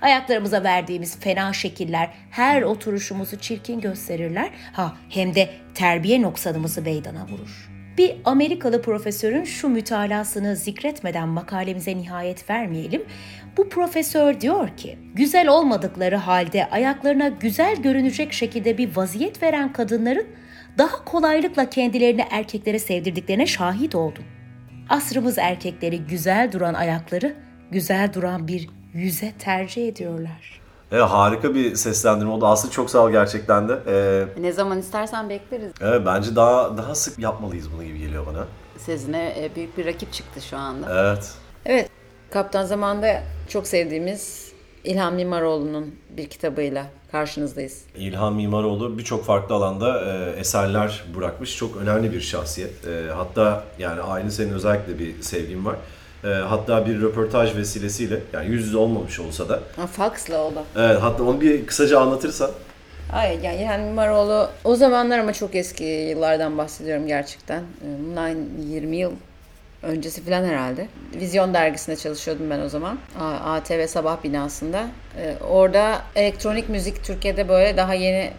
[0.01, 4.51] Ayaklarımıza verdiğimiz fena şekiller her oturuşumuzu çirkin gösterirler.
[4.73, 7.77] Ha hem de terbiye noksanımızı meydana vurur.
[7.99, 13.05] Bir Amerikalı profesörün şu mütalasını zikretmeden makalemize nihayet vermeyelim.
[13.57, 20.27] Bu profesör diyor ki, güzel olmadıkları halde ayaklarına güzel görünecek şekilde bir vaziyet veren kadınların
[20.79, 24.25] daha kolaylıkla kendilerini erkeklere sevdirdiklerine şahit oldum.
[24.89, 27.35] Asrımız erkekleri güzel duran ayakları
[27.71, 30.61] güzel duran bir yüze tercih ediyorlar.
[30.93, 32.47] Evet, harika bir seslendirme oldu.
[32.47, 33.79] Aslı çok sağ ol gerçekten de.
[33.89, 35.73] Ee, Ne zaman istersen bekleriz.
[35.81, 38.45] evet, bence daha daha sık yapmalıyız bunu gibi geliyor bana.
[38.79, 40.87] Sezine e, büyük bir rakip çıktı şu anda.
[41.11, 41.31] Evet.
[41.67, 41.91] Evet.
[42.31, 44.53] Kaptan Zaman'da çok sevdiğimiz
[44.85, 47.83] İlhan Mimaroğlu'nun bir kitabıyla karşınızdayız.
[47.97, 51.57] İlhan Mimaroğlu birçok farklı alanda e, eserler bırakmış.
[51.57, 52.87] Çok önemli bir şahsiyet.
[52.87, 55.77] E, hatta yani aynı senin özellikle bir sevgin var.
[56.25, 59.61] E, hatta bir röportaj vesilesiyle yani yüz yüze olmamış olsa da.
[59.77, 60.63] Ha, faksla oldu.
[60.77, 62.51] Evet, hatta onu bir kısaca anlatırsan.
[63.13, 67.59] Ay yani İlhan Mimaroğlu o zamanlar ama çok eski yıllardan bahsediyorum gerçekten.
[67.61, 68.35] Ee, Bundan
[68.69, 69.13] 20 yıl
[69.87, 70.89] öncesi falan herhalde.
[71.15, 72.99] Vizyon dergisinde çalışıyordum ben o zaman.
[73.45, 74.87] ATV Sabah binasında.
[75.19, 78.31] Ee, Orada elektronik müzik Türkiye'de böyle daha yeni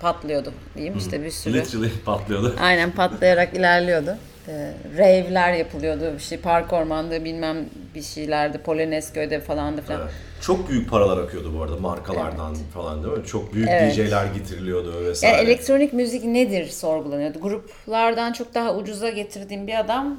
[0.00, 1.54] patlıyordu diyeyim işte bir sürü.
[1.54, 2.56] Literally patlıyordu.
[2.60, 4.16] Aynen patlayarak ilerliyordu.
[4.48, 6.12] e, rave'ler yapılıyordu.
[6.18, 7.56] İşte park ormanda bilmem
[7.94, 10.00] bir şeylerde Polonezköy'de falandı falan.
[10.00, 10.12] Evet.
[10.40, 13.04] Çok büyük paralar akıyordu bu arada markalardan evet.
[13.04, 13.26] değil mi?
[13.26, 13.96] Çok büyük Evet.
[13.96, 15.36] DJ'ler getiriliyordu vesaire.
[15.36, 17.40] Yani elektronik müzik nedir sorgulanıyordu.
[17.40, 20.16] Gruplardan çok daha ucuza getirdiğim bir adam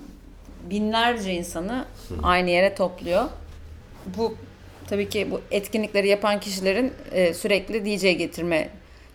[0.70, 1.86] binlerce insanı
[2.24, 3.26] aynı yere topluyor.
[4.06, 4.36] Bu
[4.88, 8.70] tabii ki bu etkinlikleri yapan kişilerin e, sürekli DJ getirme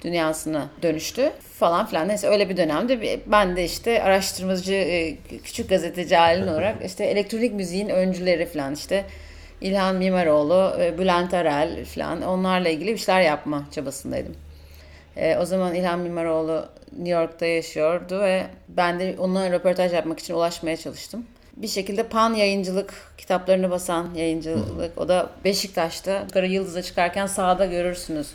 [0.04, 2.08] dünyasına dönüştü falan filan.
[2.08, 7.52] Neyse öyle bir dönemde ben de işte araştırmacı e, küçük gazeteci halin olarak işte elektronik
[7.52, 9.04] müziğin öncüleri falan işte
[9.60, 14.34] İlhan Mimaroğlu, e, Bülent Arel falan onlarla ilgili bir şeyler yapma çabasındaydım.
[15.16, 20.34] E, o zaman İlhan Mimaroğlu New York'ta yaşıyordu ve ben de onunla röportaj yapmak için
[20.34, 21.26] ulaşmaya çalıştım.
[21.62, 24.98] Bir şekilde Pan yayıncılık kitaplarını basan yayıncılık.
[24.98, 28.30] O da Beşiktaş'ta Kara Yıldız'a çıkarken sağda görürsünüz.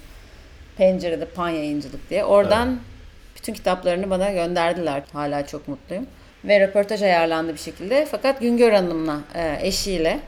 [0.78, 2.26] Pencerede Pan yayıncılık diye.
[2.26, 2.80] Oradan
[3.36, 5.04] bütün kitaplarını bana gönderdiler.
[5.14, 6.08] Hala çok mutluyum.
[6.44, 8.08] Ve röportaj ayarlandı bir şekilde.
[8.12, 10.20] Fakat Güngör Hanım'la e, eşiyle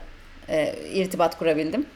[0.48, 1.86] e, irtibat kurabildim.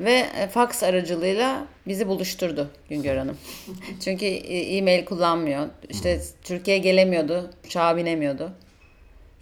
[0.00, 3.38] Ve e, fax aracılığıyla bizi buluşturdu Güngör Hanım.
[4.04, 5.66] Çünkü e-mail kullanmıyor.
[5.88, 7.50] İşte Türkiye'ye gelemiyordu.
[7.66, 8.52] Uçağa binemiyordu.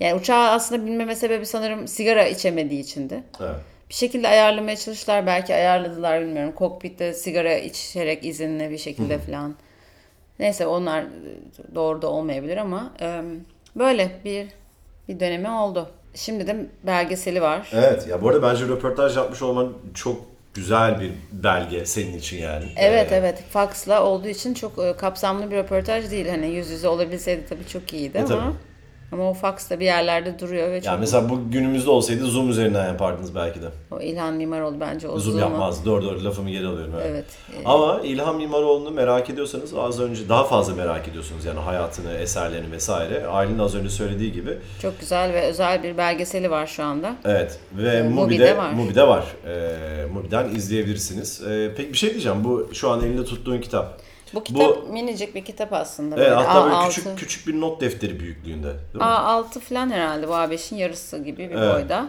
[0.00, 3.22] Yani uçağa aslında binmeme sebebi sanırım sigara içemediği içindi.
[3.40, 3.54] Evet.
[3.88, 5.26] Bir şekilde ayarlamaya çalıştılar.
[5.26, 6.52] Belki ayarladılar bilmiyorum.
[6.52, 9.54] Kokpitte sigara içerek izinli bir şekilde falan.
[10.38, 11.04] Neyse onlar
[11.74, 13.20] doğru da olmayabilir ama e,
[13.76, 14.46] böyle bir
[15.08, 15.90] bir dönemi oldu.
[16.14, 17.70] Şimdi de belgeseli var.
[17.72, 20.20] Evet ya bu arada bence röportaj yapmış olman çok
[20.54, 22.64] güzel bir belge senin için yani.
[22.76, 26.28] Evet Ee, evet faksla olduğu için çok e, kapsamlı bir röportaj değil.
[26.28, 28.56] Hani yüz yüze olabilseydi tabii çok iyiydi E, ama tabii.
[29.14, 32.86] Ama o faks da bir yerlerde duruyor ve çok mesela bu günümüzde olsaydı Zoom üzerinden
[32.86, 33.66] yapardınız belki de.
[33.90, 35.84] o İlhan Mimaroğlu bence o Zoom yapmaz.
[35.84, 36.92] Doğru doğru lafımı geri alıyorum.
[36.96, 37.10] Evet.
[37.10, 37.24] Evet.
[37.64, 42.72] e, Ama İlhan Mimaroğlu'nu merak ediyorsanız az önce daha fazla merak ediyorsunuz yani hayatını, eserlerini
[42.72, 43.26] vesaire.
[43.26, 44.58] Aylin az önce söylediği gibi.
[44.82, 47.16] çok güzel ve özel bir belgeseli var şu anda.
[47.24, 48.70] Evet ve Ee, Mubi'de, Mubi'de var.
[48.72, 49.24] Mubi'de var.
[49.46, 51.42] Ee, Mubi'den izleyebilirsiniz.
[51.50, 52.44] Ee, peki bir şey diyeceğim.
[52.44, 54.03] Bu şu an elinde tuttuğun kitap.
[54.34, 56.16] Bu kitap minicik bir kitap aslında.
[56.16, 56.88] Evet, hatta böyle A6.
[56.88, 58.66] küçük küçük bir not defteri büyüklüğünde.
[58.68, 59.02] Değil mi?
[59.02, 61.74] A6 falan herhalde bu A5'in yarısı gibi bir Evet.
[61.74, 62.08] boyda.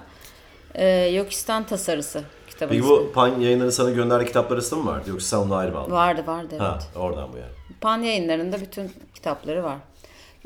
[0.75, 2.89] Ee, Yokistan tasarısı kitabın Peki ismi.
[2.89, 5.91] bu Pan yayınları sana gönderdiği kitaplar arasında mı vardı yoksa sen onu ayrı mı aldın?
[5.91, 6.61] Vardı vardı evet.
[6.61, 7.49] Ha, oradan bu yani.
[7.81, 9.77] Pan yayınlarında bütün kitapları var.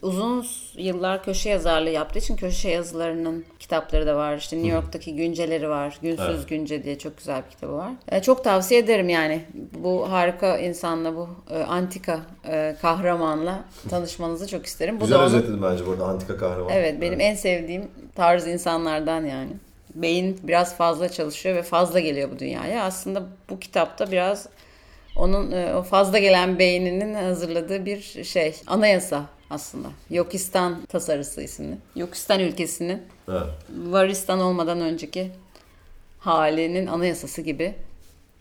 [0.02, 0.46] Uzun
[0.78, 4.38] yıllar köşe yazarlığı yaptığı için köşe yazılarının kitapları da var.
[4.38, 5.98] İşte New York'taki günceleri var.
[6.02, 6.50] Günsüz Evet.
[6.50, 7.92] Günce diye çok güzel bir kitabı var.
[8.12, 9.42] E, çok tavsiye ederim yani.
[9.74, 14.96] Bu harika insanla, bu e, antika e, kahramanla tanışmanızı çok isterim.
[14.96, 16.70] Bu Güzel da onun- özetledin bence burada antika kahraman.
[16.74, 19.52] Evet benim en sevdiğim tarz insanlardan yani.
[19.96, 22.84] Beyin biraz fazla çalışıyor ve fazla geliyor bu dünyaya.
[22.84, 24.50] Aslında bu kitapta biraz
[25.16, 28.56] onun e, o fazla gelen beyninin hazırladığı bir şey.
[28.68, 29.88] Anayasa aslında.
[30.10, 31.78] Yokistan tasarısı isimli.
[31.96, 33.42] Yokistan ülkesinin Evet.
[33.78, 35.32] Varistan olmadan önceki
[36.20, 37.76] halinin anayasası gibi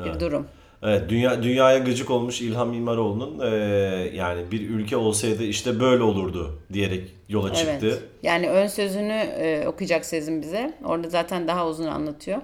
[0.04, 0.46] bir durum.
[0.82, 6.58] Evet, dünya dünyaya gıcık olmuş İlhan Mimaroğlu'nun eee, yani bir ülke olsaydı işte böyle olurdu
[6.72, 7.78] diyerek yola çıktı.
[7.82, 8.02] Evet.
[8.22, 10.74] Yani ön sözünü e, okuyacak Sezin bize.
[10.84, 12.38] Orada zaten daha uzun anlatıyor.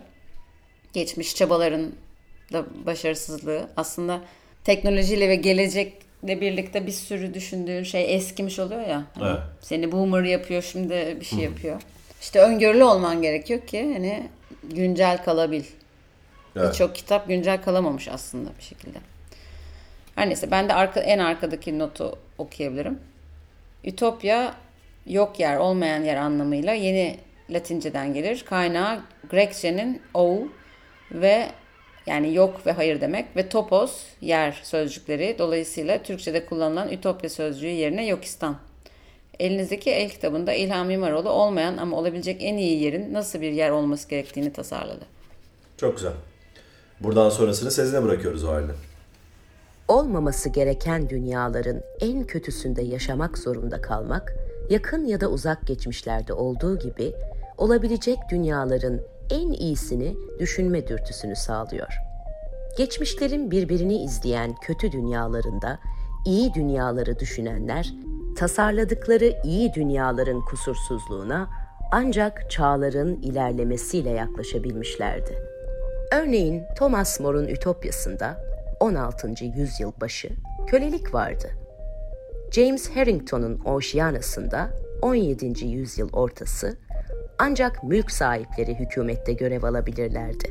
[0.93, 1.93] Geçmiş çabaların
[2.53, 3.69] da başarısızlığı.
[3.77, 4.21] Aslında
[4.65, 5.37] teknolojiyle ve
[6.25, 9.05] gelecekle birlikte bir sürü düşündüğün şey eskimiş oluyor ya.
[9.15, 9.41] Hani Evet.
[9.61, 11.83] Seni boomer yapıyor şimdi bir şey yapıyor.
[12.21, 14.29] İşte öngörülü olman gerekiyor ki hani
[14.63, 15.65] güncel kalabil.
[16.57, 16.73] Evet.
[16.73, 18.99] Birçok kitap güncel kalamamış aslında bir şekilde.
[20.15, 22.99] Her neyse ben de arka, en arkadaki notu okuyabilirim.
[23.85, 24.55] Ütopya
[25.07, 27.17] yok yer, olmayan yer anlamıyla yeni
[27.51, 28.45] Latinceden gelir.
[28.45, 30.49] Kaynağı Grekçenin ou
[31.13, 31.49] ve
[32.07, 35.37] yani yok ve hayır demek ve topos yer sözcükleri.
[35.39, 38.57] Dolayısıyla Türkçe'de kullanılan Ütopya sözcüğü yerine Yokistan.
[39.41, 44.09] Elinizdeki el kitabında İlham Mimaroğlu olmayan ama olabilecek en iyi yerin nasıl bir yer olması
[44.09, 45.05] gerektiğini tasarladı.
[45.77, 46.13] Çok güzel.
[47.01, 48.73] Buradan sonrasını Sezin'e bırakıyoruz o halde.
[49.89, 54.35] olmaması gereken dünyaların en kötüsünde yaşamak zorunda kalmak,
[54.71, 57.15] yakın ya da uzak geçmişlerde olduğu gibi
[57.59, 61.95] olabilecek dünyaların en iyisini düşünme dürtüsünü sağlıyor.
[62.79, 65.79] Geçmişlerin birbirini izleyen kötü dünyalarında
[66.27, 67.95] iyi dünyaları düşünenler,
[68.37, 71.49] tasarladıkları iyi dünyaların kusursuzluğuna
[71.93, 75.39] ancak çağların ilerlemesiyle yaklaşabilmişlerdi.
[76.13, 78.45] Örneğin Thomas More'un Ütopyası'nda
[78.81, 79.45] 16.
[79.45, 80.29] yüzyıl başı
[80.67, 81.51] kölelik vardı.
[82.51, 84.71] James Harrington'un Oceanus'ında
[85.03, 85.67] 17.
[85.67, 86.77] yüzyıl ortası
[87.39, 90.51] ancak mülk sahipleri hükümette görev alabilirlerdi.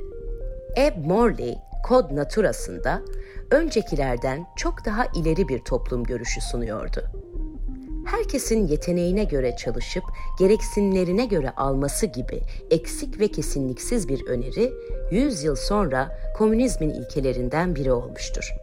[0.76, 3.02] Ebb Morley, Kod Naturası'nda
[3.52, 7.04] öncekilerden çok daha ileri bir toplum görüşü sunuyordu.
[8.06, 10.04] herkesin yeteneğine göre çalışıp
[10.40, 12.42] gereksinlerine göre alması gibi
[12.72, 14.74] eksik ve kesinliksiz bir öneri
[15.12, 18.54] 100 yıl sonra komünizmin ilkelerinden biri olmuştur.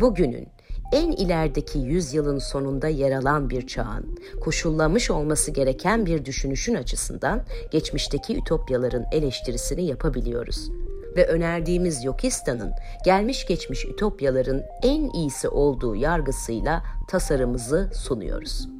[0.00, 0.48] Bugünün
[0.92, 8.36] en ilerideki yüzyılın sonunda yer alan bir çağın, koşullamış olması gereken bir düşünüşün açısından geçmişteki
[8.36, 10.70] ütopyaların eleştirisini yapabiliyoruz.
[11.16, 12.72] Ve önerdiğimiz Yokistan'ın
[13.04, 18.79] gelmiş geçmiş ütopyaların en iyisi olduğu yargısıyla tasarımımızı sunuyoruz.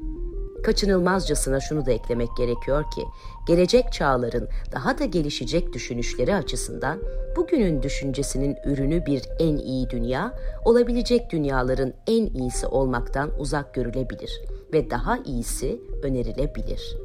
[0.63, 3.03] Kaçınılmazcasına şunu da eklemek gerekiyor ki,
[3.47, 6.99] gelecek çağların daha da gelişecek düşünüşleri açısından
[7.35, 10.33] bugünün düşüncesinin ürünü bir en iyi dünya,
[10.65, 14.41] olabilecek dünyaların en iyisi olmaktan uzak görülebilir
[14.73, 16.97] ve daha iyisi önerilebilir.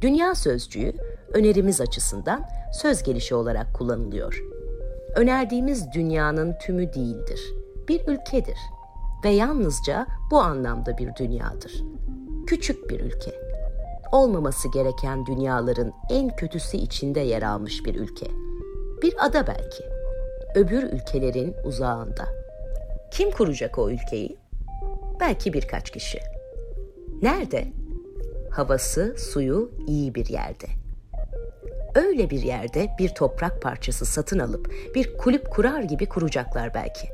[0.00, 0.92] Dünya sözcüğü
[1.32, 4.44] önerimiz açısından söz gelişi olarak kullanılıyor.
[5.16, 7.54] Önerdiğimiz dünyanın tümü değildir.
[7.88, 8.58] Bir ülkedir
[9.24, 11.84] ve yalnızca bu anlamda bir dünyadır.
[12.46, 13.30] Küçük bir ülke.
[14.12, 18.26] Olmaması gereken dünyaların en kötüsü içinde yer almış bir ülke.
[19.02, 19.84] Bir ada belki.
[20.54, 22.28] Öbür ülkelerin uzağında.
[23.10, 24.38] Kim kuracak o ülkeyi?
[25.20, 26.18] Belki birkaç kişi.
[27.22, 27.72] Nerede?
[28.50, 30.66] Havası, suyu iyi bir yerde.
[31.94, 37.08] Öyle bir yerde bir toprak parçası satın alıp bir kulüp kurar gibi kuracaklar belki.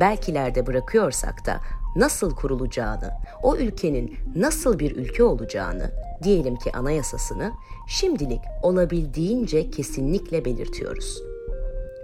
[0.00, 1.60] Belkilerde bırakıyorsak da
[1.96, 3.10] nasıl kurulacağını,
[3.42, 5.90] o ülkenin nasıl bir ülke olacağını,
[6.22, 7.52] diyelim ki anayasasını
[7.88, 11.22] şimdilik olabildiğince kesinlikle belirtiyoruz.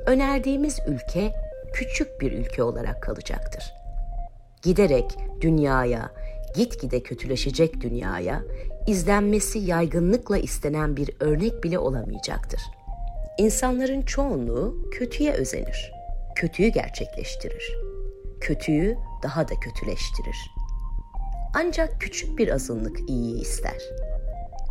[0.07, 1.33] Önerdiğimiz ülke
[1.73, 3.75] küçük bir ülke olarak kalacaktır.
[4.62, 6.11] Giderek dünyaya,
[6.57, 8.42] gitgide kötüleşecek dünyaya
[8.87, 12.61] izlenmesi yaygınlıkla istenen bir örnek bile olamayacaktır.
[13.38, 15.92] İnsanların çoğunluğu kötüye özenir,
[16.37, 17.77] kötüyü gerçekleştirir.
[18.40, 20.37] Kötüyü daha da kötüleştirir.
[21.55, 23.83] Ancak küçük bir azınlık iyiyi ister.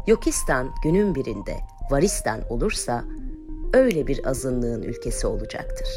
[0.08, 1.56] Yokistan günün birinde
[1.92, 3.04] Varistan olursa
[3.74, 5.88] öyle bir azınlığın ülkesi olacaktır.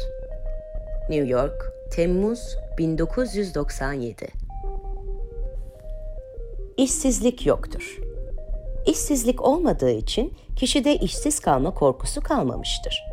[1.09, 4.27] New York, Temmuz 1997
[6.77, 7.97] İşsizlik yoktur.
[8.87, 13.03] İşsizlik olmadığı için kişide işsiz kalma korkusu kalmamıştır.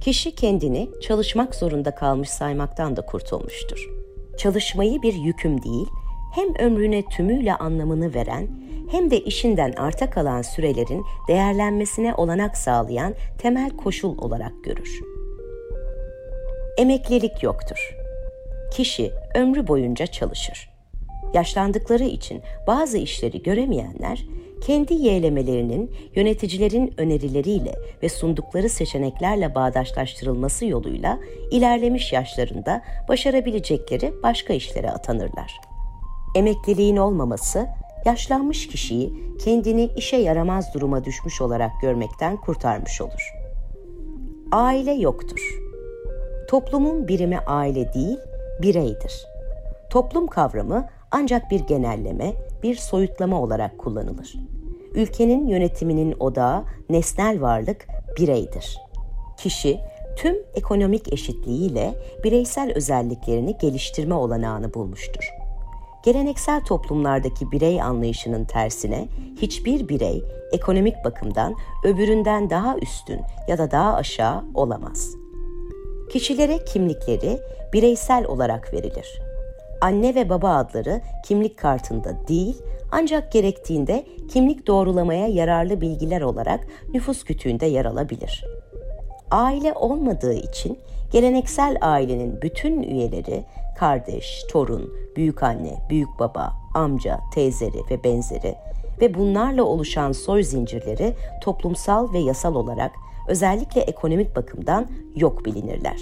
[0.00, 4.01] Kişi kendini çalışmak zorunda kalmış saymaktan da kurtulmuştur.
[4.42, 5.86] Çalışmayı bir yüküm değil,
[6.34, 8.48] hem ömrüne tümüyle anlamını veren
[8.90, 15.00] hem de işinden arta kalan sürelerin değerlenmesine olanak sağlayan temel koşul olarak görür.
[16.78, 17.96] Emeklilik yoktur.
[18.72, 20.70] Kişi ömrü boyunca çalışır.
[21.34, 24.26] Yaşlandıkları için bazı işleri göremeyenler
[24.66, 31.18] kendi yeğlemelerinin yöneticilerin önerileriyle ve sundukları seçeneklerle bağdaşlaştırılması yoluyla
[31.50, 35.60] ilerlemiş yaşlarında başarabilecekleri başka işlere atanırlar.
[36.36, 37.66] Emekliliğin olmaması,
[38.04, 39.12] yaşlanmış kişiyi
[39.44, 43.32] kendini işe yaramaz duruma düşmüş olarak görmekten kurtarmış olur.
[44.52, 45.58] Aile yoktur.
[46.48, 48.18] Toplumun birimi aile değil,
[48.62, 49.26] bireydir.
[49.90, 54.34] Toplum kavramı ancak bir genelleme, bir soyutlama olarak kullanılır.
[54.94, 57.86] Ülkenin yönetiminin odağı nesnel varlık
[58.18, 58.78] bireydir.
[59.36, 59.80] Kişi
[60.16, 61.94] tüm ekonomik eşitliğiyle
[62.24, 65.30] bireysel özelliklerini geliştirme olanağını bulmuştur.
[66.04, 73.94] Geleneksel toplumlardaki birey anlayışının tersine hiçbir birey ekonomik bakımdan öbüründen daha üstün ya da daha
[73.94, 75.14] aşağı olamaz.
[76.12, 77.38] Kişilere kimlikleri
[77.72, 79.31] bireysel olarak verilir
[79.82, 87.24] anne ve baba adları kimlik kartında değil ancak gerektiğinde kimlik doğrulamaya yararlı bilgiler olarak nüfus
[87.24, 88.44] kütüğünde yer alabilir.
[89.30, 90.78] Aile olmadığı için
[91.12, 93.44] geleneksel ailenin bütün üyeleri
[93.78, 98.54] kardeş, torun, büyük anne, büyük baba, amca, teyzeri ve benzeri
[99.00, 102.92] ve bunlarla oluşan soy zincirleri toplumsal ve yasal olarak
[103.28, 105.96] özellikle ekonomik bakımdan yok bilinirler.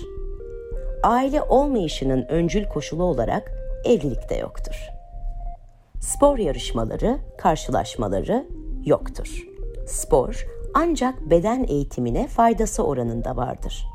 [1.03, 4.75] Aile olmayışının öncül koşulu olarak evlilik de yoktur.
[6.01, 8.47] Spor yarışmaları, karşılaşmaları
[8.85, 9.47] yoktur.
[9.87, 13.87] Spor ancak beden eğitimine faydası oranında vardır.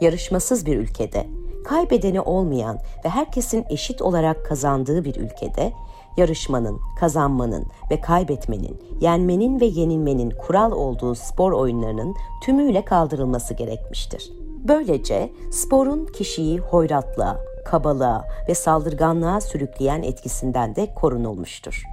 [0.00, 1.26] Yarışmasız bir ülkede,
[1.64, 5.72] kaybedeni olmayan ve herkesin eşit olarak kazandığı bir ülkede
[6.16, 14.32] yarışmanın, kazanmanın ve kaybetmenin, yenmenin ve yenilmenin kural olduğu spor oyunlarının tümüyle kaldırılması gerekmiştir.
[14.68, 17.40] Böylece sporun kişiyi hoyratlığa,
[17.70, 21.84] kabalığa ve saldırganlığa sürükleyen etkisinden de korunulmuştur.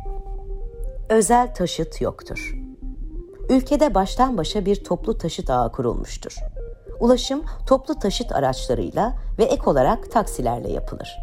[1.09, 2.55] Özel taşıt yoktur.
[3.49, 6.35] Ülkede baştan başa bir toplu taşıt ağı kurulmuştur.
[6.99, 11.17] Ulaşım toplu taşıt araçlarıyla ve ek olarak taksilerle yapılır.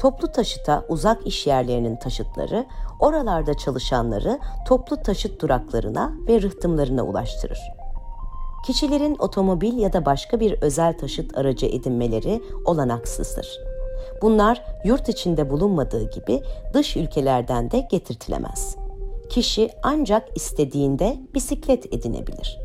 [0.00, 2.66] toplu taşıta uzak iş yerlerinin taşıtları,
[3.00, 7.58] oralarda çalışanları toplu taşıt duraklarına ve rıhtımlarına ulaştırır.
[8.66, 13.73] Kişilerin otomobil ya da başka bir özel taşıt aracı edinmeleri olanaksızdır.
[14.22, 16.42] Bunlar yurt içinde bulunmadığı gibi
[16.74, 18.76] dış ülkelerden de getirtilemez.
[19.30, 22.58] Kişi ancak istediğinde bisiklet edinebilir.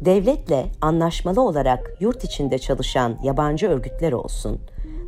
[0.00, 4.60] Devletle anlaşmalı olarak yurt içinde çalışan yabancı örgütler olsun,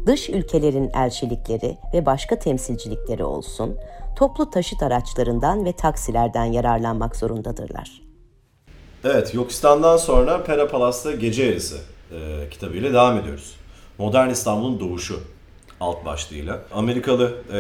[0.07, 3.77] dış ülkelerin elçilikleri ve başka temsilcilikleri olsun,
[4.16, 8.03] toplu taşıt araçlarından ve taksilerden yararlanmak zorundadırlar.
[9.05, 11.77] Evet, Yokistan'dan sonra Pera Palas'ta Gece Yarısı
[12.12, 13.57] e, kitabıyla devam ediyoruz.
[13.99, 15.20] Modern İstanbul'un doğuşu
[15.81, 16.62] alt başlığıyla.
[16.74, 17.59] Amerikalı e,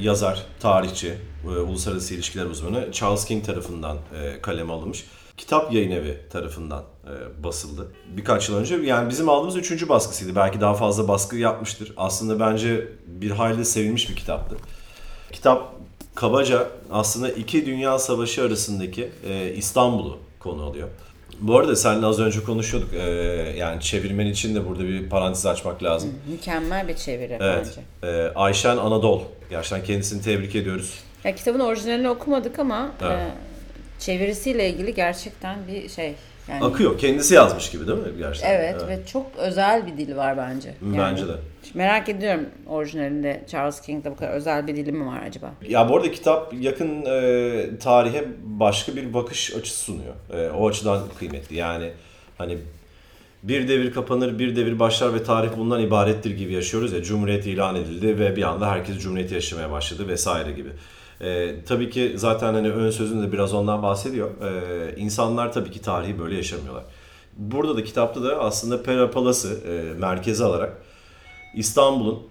[0.00, 5.04] yazar, tarihçi, e, uluslararası ilişkiler uzmanı Charles King tarafından e, kaleme alınmış.
[5.36, 7.92] Kitap Yayın Evi tarafından e, basıldı.
[8.16, 10.36] Birkaç yıl önce yani bizim aldığımız üçüncü baskısıydı.
[10.36, 11.92] Belki daha fazla baskı yapmıştır.
[11.96, 14.56] Aslında bence bir hayli sevilmiş bir kitaptı.
[15.32, 15.74] Kitap
[16.14, 20.88] kabaca aslında iki dünya savaşı arasındaki e, İstanbul'u konu alıyor.
[21.40, 22.94] Bu arada seninle az önce konuşuyorduk.
[22.94, 23.00] Ee,
[23.58, 26.14] yani çevirmen için de burada bir parantez açmak lazım.
[26.30, 27.66] Mükemmel bir çeviri Evet.
[28.02, 28.12] bence.
[28.16, 29.20] Ee, Ayşen Anadol.
[29.50, 30.94] Gerçekten kendisini tebrik ediyoruz.
[31.24, 33.12] Ya kitabın orijinalini okumadık ama Evet.
[33.12, 33.30] e,
[34.00, 36.14] çevirisiyle ilgili gerçekten bir şey.
[36.48, 36.98] Yani, Akıyor.
[36.98, 38.08] Kendisi yazmış gibi değil mi?
[38.18, 38.54] Gerçekten.
[38.54, 40.74] Evet, ve çok özel bir dil var bence.
[40.80, 41.32] Bence de.
[41.74, 45.52] Merak ediyorum orijinalinde Charles King'de bu kadar özel bir dili mi var acaba?
[45.68, 50.14] Ya bu arada kitap yakın e, tarihe başka bir bakış açısı sunuyor.
[50.32, 51.56] E, o açıdan kıymetli.
[51.56, 51.90] Yani
[52.38, 52.58] hani
[53.42, 57.02] bir devir kapanır, bir devir başlar ve tarih bundan ibarettir gibi yaşıyoruz ya.
[57.02, 60.68] Cumhuriyet ilan edildi ve bir anda herkes Cumhuriyeti yaşamaya başladı vesaire gibi.
[61.24, 64.30] E, tabii ki zaten hani ön sözünde biraz ondan bahsediyor.
[64.42, 66.84] E, insanlar tabii ki tarihi böyle yaşamıyorlar.
[67.36, 70.82] Burada da kitapta da aslında Pera Palas'ı e, merkeze alarak
[71.54, 72.22] İstanbul'un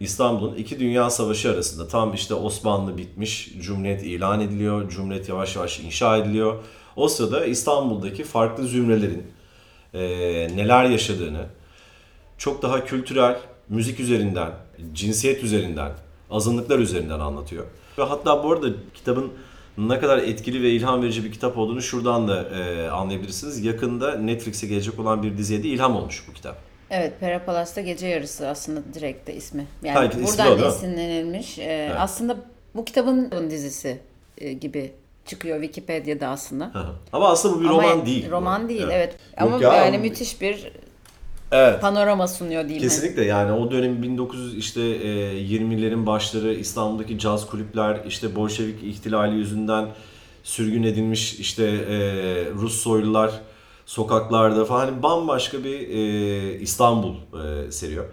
[0.00, 5.80] İstanbul'un iki dünya savaşı arasında tam işte Osmanlı bitmiş, Cumhuriyet ilan ediliyor, Cumhuriyet yavaş yavaş
[5.80, 6.56] inşa ediliyor.
[6.96, 9.26] O sırada İstanbul'daki farklı zümrelerin
[9.94, 10.00] e,
[10.56, 11.46] neler yaşadığını
[12.38, 14.50] çok daha kültürel, müzik üzerinden,
[14.92, 15.92] cinsiyet üzerinden,
[16.30, 17.64] azınlıklar üzerinden anlatıyor.
[17.98, 19.32] Ve hatta bu arada kitabın
[19.78, 23.64] ne kadar etkili ve ilham verici bir kitap olduğunu şuradan da e, anlayabilirsiniz.
[23.64, 26.56] Yakında Netflix'e gelecek olan bir diziye de ilham olmuş bu kitap.
[26.90, 29.66] Evet, Pera Palas'ta Gece Yarısı aslında direkt de ismi.
[29.82, 30.66] Yani Ha, ismi o, buradan değil mi?
[30.66, 31.58] esinlenilmiş.
[31.58, 32.36] Ee, Aslında
[32.74, 33.98] bu kitabın dizisi
[34.38, 34.92] e, gibi
[35.26, 36.70] çıkıyor Wikipedia'da aslında.
[37.12, 38.26] Ama aslında bu bir Ama roman değil.
[38.26, 38.30] bu.
[38.30, 39.12] Roman değil, evet.
[39.40, 40.72] Yok Ama ya, yani müthiş bir
[41.52, 41.80] Evet.
[41.80, 42.82] panorama sunuyor diyeyim.
[42.82, 45.06] Kesinlikle yani o dönem 1900 işte e,
[45.42, 49.86] 20'lerin başları İstanbul'daki caz kulüpler işte Bolşevik ihtilali yüzünden
[50.42, 51.96] sürgün edilmiş işte e,
[52.54, 53.30] Rus soylular
[53.86, 58.04] sokaklarda falan hani bambaşka bir e, İstanbul e, seriyor.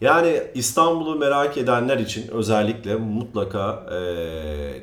[0.00, 3.98] Yani İstanbul'u merak edenler için özellikle mutlaka e,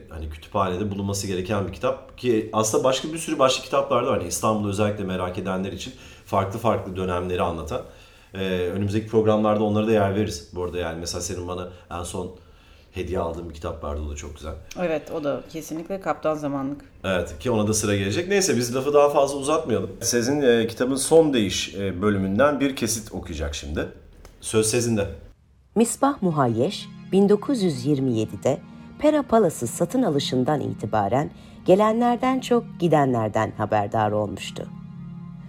[0.10, 4.20] hani kütüphanede bulunması gereken bir kitap ki aslında başka bir sürü başka kitaplar da var.
[4.20, 5.94] Hani İstanbul'u özellikle merak edenler için
[6.28, 7.82] farklı farklı dönemleri anlatan.
[8.34, 10.50] E, önümüzdeki programlarda onlara da yer veririz.
[10.56, 12.32] Bu arada yani mesela senin bana en son
[12.92, 14.54] hediye aldığın bir kitap vardı o da çok güzel.
[14.80, 16.82] Evet, o da kesinlikle kaptan zamanlık.
[17.04, 18.28] Evet ki ona da sıra gelecek.
[18.28, 19.90] Neyse biz lafı daha fazla uzatmayalım.
[20.02, 23.88] Sezin e, kitabın son değiş e, bölümünden bir kesit okuyacak şimdi.
[24.42, 25.08] Söz Sezin'de.
[25.76, 28.60] Misbah Muhayyeş 1927'de
[29.00, 31.32] Pera Palas'ı satın alışından itibaren
[31.66, 34.68] gelenlerden çok gidenlerden haberdar olmuştu.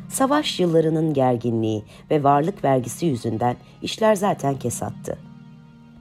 [0.09, 5.19] Savaş yıllarının gerginliği ve varlık vergisi yüzünden işler zaten kesattı.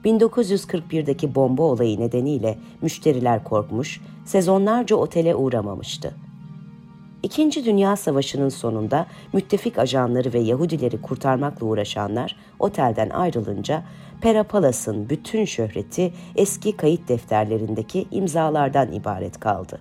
[0.04, 6.14] 1941'deki bomba olayı nedeniyle müşteriler korkmuş, sezonlarca otele uğramamıştı.
[7.22, 13.82] İkinci Dünya Savaşı'nın sonunda müttefik ajanları ve Yahudileri kurtarmakla uğraşanlar otelden ayrılınca
[14.20, 19.80] Pera Palas'ın bütün şöhreti eski kayıt defterlerindeki imzalardan ibaret kaldı.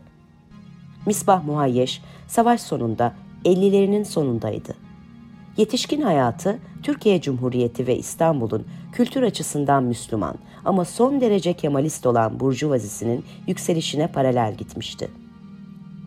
[1.05, 3.13] Misbah Muhayyeş savaş sonunda
[3.47, 4.73] 50'lerinin sonundaydı.
[5.57, 10.35] Yetişkin hayatı Türkiye Cumhuriyeti ve İstanbul'un kültür açısından Müslüman
[10.65, 15.11] ama son derece Kemalist olan burjuvazisinin yükselişine paralel gitmişti.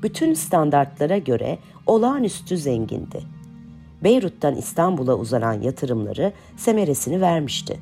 [0.03, 3.22] Bütün standartlara göre olağanüstü zengindi.
[4.05, 7.80] Beyrut'tan İstanbul'a uzanan yatırımları semeresini vermişti.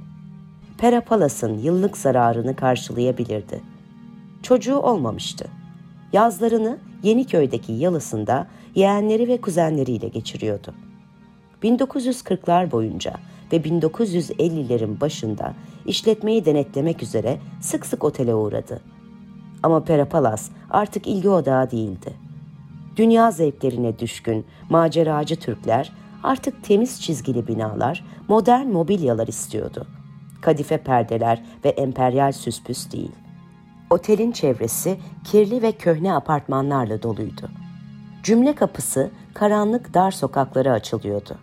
[0.79, 3.61] Pera Palas'ın yıllık zararını karşılayabilirdi.
[4.43, 5.47] Çocuğu olmamıştı.
[6.13, 8.47] Yazlarını Yeniköy'deki yalısında
[8.79, 10.75] yeğenleri ve kuzenleriyle geçiriyordu.
[11.63, 13.13] 1940'lar boyunca
[13.53, 15.55] ve 1950'lerin başında
[15.87, 18.81] işletmeyi denetlemek üzere sık sık otele uğradı.
[19.63, 22.13] Ama Pera Palas artık ilgi odağı değildi.
[22.97, 29.87] Dünya zevklerine düşkün, maceracı Türkler artık temiz çizgili binalar, modern mobilyalar istiyordu.
[30.41, 33.13] kadife perdeler ve emperyal süspüs değil.
[33.91, 37.51] Otelin çevresi kirli ve köhne apartmanlarla doluydu.
[38.23, 41.39] Cümle kapısı karanlık dar sokaklara açılıyordu.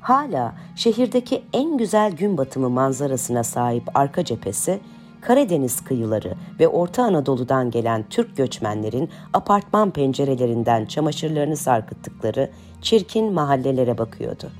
[0.00, 4.80] Hala şehirdeki en güzel gün batımı manzarasına sahip arka cephesi
[5.20, 12.50] Karadeniz kıyıları ve Orta Anadolu'dan gelen Türk göçmenlerin apartman pencerelerinden çamaşırlarını sarkıttıkları
[12.82, 14.50] çirkin mahallelere bakıyordu.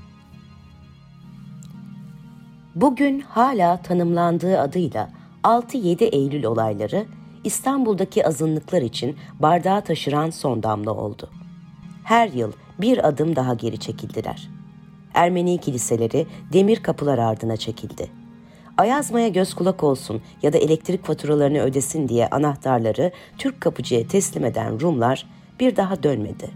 [2.75, 5.11] Bugün hala tanımlandığı adıyla
[5.45, 7.07] 6-7 Eylül olayları
[7.45, 11.31] İstanbul'daki azınlıklar için bardağı taşıran son damla oldu.
[12.05, 14.49] Her yıl bir adım daha geri çekildiler.
[15.15, 18.11] Ermeni kiliseleri demir kapılar ardına çekildi.
[18.79, 24.81] Ayazma'ya göz kulak olsun ya da elektrik faturalarını ödesin diye anahtarları Türk kapıcıya teslim eden
[24.81, 25.27] Rumlar
[25.61, 26.51] bir daha dönmedi.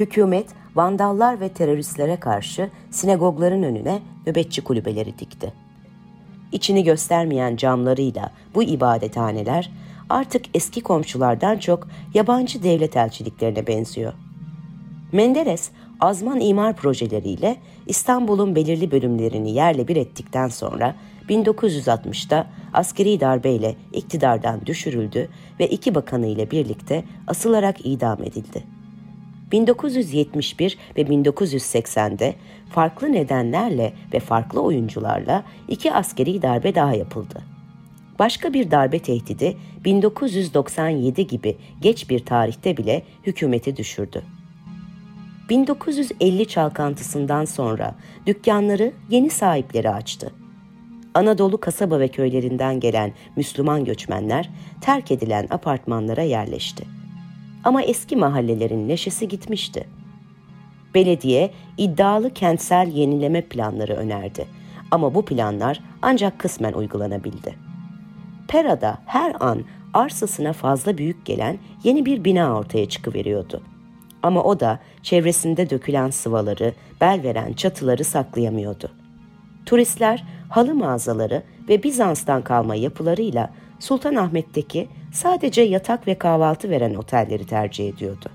[0.00, 5.52] Hükümet vandallar ve teröristlere karşı sinagogların önüne nöbetçi kulübeleri dikti.
[6.52, 9.70] İçini göstermeyen camlarıyla bu ibadethaneler
[10.10, 14.12] artık eski komşulardan çok yabancı devlet elçiliklerine benziyor.
[15.14, 17.56] Menderes, azman imar projeleriyle
[17.86, 20.94] İstanbul'un belirli bölümlerini yerle bir ettikten sonra
[21.28, 25.28] 1960'da askeri darbeyle iktidardan düşürüldü
[25.60, 28.64] ve iki bakanı ile birlikte asılarak idam edildi.
[29.52, 32.34] 1971 ve 1980'de
[32.70, 37.42] farklı nedenlerle ve farklı oyuncularla iki askeri darbe daha yapıldı.
[38.18, 44.22] Başka bir darbe tehdidi 1997 gibi geç bir tarihte bile hükümeti düşürdü.
[45.48, 47.94] 1950 çalkantısından sonra
[48.26, 50.30] dükkanları yeni sahipleri açtı.
[51.14, 56.84] Anadolu kasaba ve köylerinden gelen Müslüman göçmenler terk edilen apartmanlara yerleşti.
[57.64, 59.88] Ama eski mahallelerin neşesi gitmişti.
[60.94, 64.46] Belediye iddialı kentsel yenileme planları önerdi
[64.90, 67.54] ama bu planlar ancak kısmen uygulanabildi.
[68.48, 69.64] Pera'da her an
[69.94, 73.73] arsasına fazla büyük gelen yeni bir bina ortaya çıkıveriyordu.
[74.24, 78.90] Ama o da çevresinde dökülen sıvaları, bel veren çatıları saklayamıyordu.
[79.66, 87.88] Turistler halı mağazaları ve Bizans'tan kalma yapılarıyla Sultanahmet'teki sadece yatak ve kahvaltı veren otelleri tercih
[87.88, 88.28] ediyordu.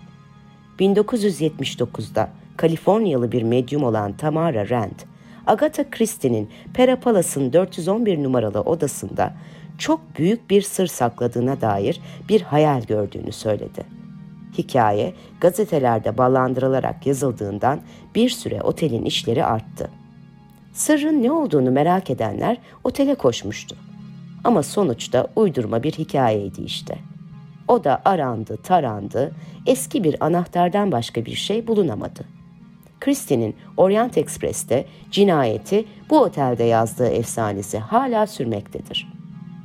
[0.80, 5.00] 1979'da Kaliforniyalı bir medyum olan Tamara Rand,
[5.48, 9.34] Agatha Christie'nin Pera Palace'ın 411 numaralı odasında
[9.78, 13.99] çok büyük bir sır sakladığına dair bir hayal gördüğünü söyledi.
[14.60, 17.80] Hikaye gazetelerde ballandırılarak yazıldığından
[18.16, 19.90] bir süre otelin işleri arttı.
[20.74, 23.76] Sırrın ne olduğunu merak edenler otele koşmuştu.
[24.44, 26.96] Ama sonuçta uydurma bir hikayeydi işte.
[27.68, 29.32] O da arandı, tarandı,
[29.66, 32.26] eski bir anahtardan başka bir şey bulunamadı.
[33.00, 39.08] Christie'nin Orient Express'te cinayeti bu otelde yazdığı efsanesi hala sürmektedir.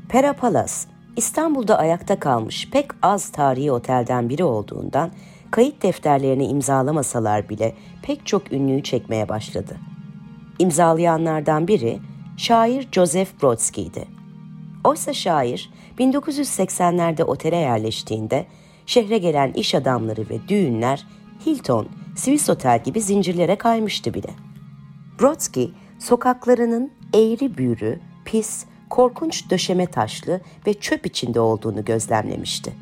[0.09, 0.72] Pera Palace,
[1.16, 5.10] İstanbul'da ayakta kalmış pek az tarihi otelden biri olduğundan
[5.50, 9.76] kayıt defterlerini imzalamasalar bile pek çok ünlüyü çekmeye başladı.
[10.58, 11.98] İmzalayanlardan biri
[12.36, 14.08] şair Joseph Brodsky'ydi.
[14.84, 18.46] Oysa şair 1980'lerde otele yerleştiğinde
[18.86, 21.06] şehre gelen iş adamları ve düğünler
[21.46, 24.30] Hilton, Swiss Otel gibi zincirlere kaymıştı bile.
[25.20, 32.72] Brodsky sokaklarının eğri büğrü, pis, korkunç döşeme taşlı ve çöp içinde olduğunu gözlemlemişti.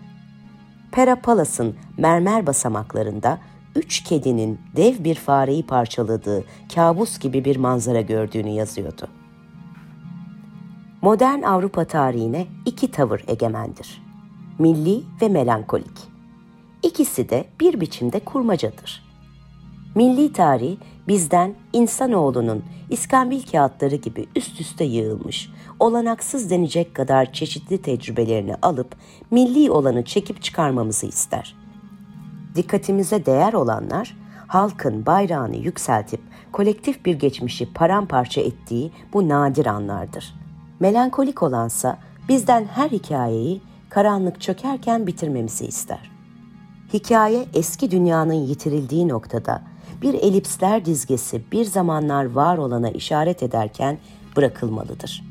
[0.92, 3.38] Pera Palace'ın mermer basamaklarında
[3.76, 6.44] üç kedinin dev bir fareyi parçaladığı
[6.74, 9.08] kabus gibi bir manzara gördüğünü yazıyordu.
[11.02, 14.02] Modern Avrupa tarihine iki tavır egemendir.
[14.58, 15.98] Milli ve melankolik.
[16.82, 19.01] İkisi de bir biçimde kurmacadır.
[19.94, 20.76] Milli tarih
[21.08, 28.96] bizden insanoğlunun iskambil kağıtları gibi üst üste yığılmış, olanaksız denecek kadar çeşitli tecrübelerini alıp
[29.30, 31.56] milli olanı çekip çıkarmamızı ister.
[32.54, 34.16] Dikkatimize değer olanlar,
[34.46, 36.20] halkın bayrağını yükseltip
[36.52, 40.34] kolektif bir geçmişi paramparça ettiği bu nadir anlardır.
[40.80, 46.10] Melankolik olansa bizden her hikayeyi karanlık çökerken bitirmemizi ister.
[46.92, 49.71] Hikaye eski dünyanın yitirildiği noktada
[50.02, 53.98] bir elipsler dizgesi bir zamanlar var olana işaret ederken
[54.36, 55.24] bırakılmalıdır.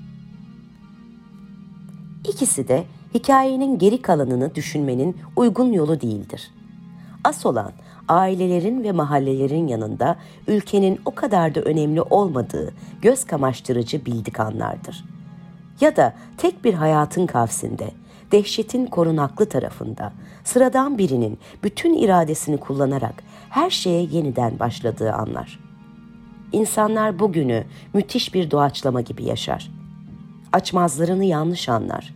[2.30, 6.52] İkisi de hikayenin geri kalanını düşünmenin uygun yolu değildir.
[7.24, 7.72] As olan
[8.08, 10.16] ailelerin ve mahallelerin yanında
[10.48, 15.06] ülkenin o kadar da önemli olmadığı göz kamaştırıcı bildik anlardır.
[15.82, 17.92] Ya da tek bir hayatın kavsinde,
[18.32, 20.14] dehşetin korunaklı tarafında,
[20.44, 25.60] sıradan birinin bütün iradesini kullanarak her şeye yeniden başladığı anlar.
[26.52, 29.72] İnsanlar bugünü müthiş bir doğaçlama gibi yaşar.
[30.54, 32.14] Açmazlarını yanlış anlar.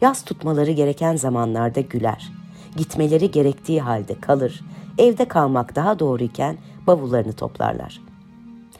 [0.00, 2.32] Yaz tutmaları gereken zamanlarda güler.
[2.76, 4.60] Gitmeleri gerektiği halde kalır.
[4.98, 8.00] Evde kalmak daha doğruyken bavullarını toplarlar.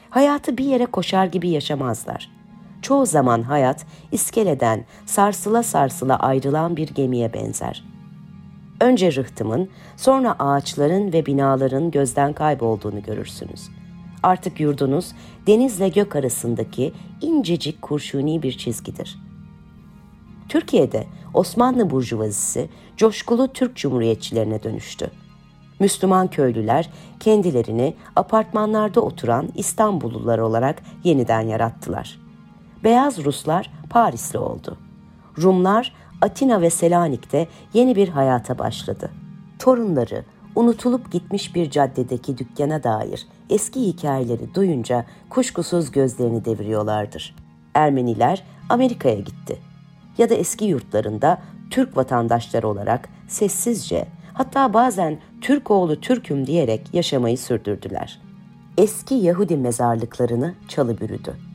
[0.09, 2.31] Hayatı bir yere koşar gibi yaşamazlar.
[2.81, 7.92] Çoğu zaman hayat iskeleden sarsıla sarsıla ayrılan bir gemiye benzer.
[8.79, 13.69] Önce rıhtımın, sonra ağaçların ve binaların gözden kaybolduğunu görürsünüz.
[14.23, 15.11] Artık yurdunuz
[15.47, 19.19] denizle gök arasındaki incecik kurşuni bir çizgidir.
[20.49, 25.11] Türkiye'de Osmanlı burjuvazisi coşkulu Türk Cumhuriyetçilerine dönüştü.
[25.79, 32.19] Müslüman köylüler kendilerini apartmanlarda oturan İstanbullular olarak yeniden yarattılar.
[32.83, 34.77] Beyaz Ruslar Parisli oldu.
[35.41, 35.93] Rumlar
[36.23, 39.09] Atina ve Selanik'te yeni bir hayata başladı.
[39.59, 40.23] Torunları
[40.55, 47.35] unutulup gitmiş bir caddedeki dükkana dair eski hikayeleri duyunca kuşkusuz gözlerini deviriyorlardır.
[47.73, 49.57] Ermeniler Amerika'ya gitti.
[50.17, 57.37] Ya da eski yurtlarında Türk vatandaşları olarak sessizce hatta bazen Türk oğlu Türk'üm diyerek yaşamayı
[57.37, 58.21] sürdürdüler.
[58.77, 61.52] Eski Yahudi mezarlıklarını çalı bürüdü.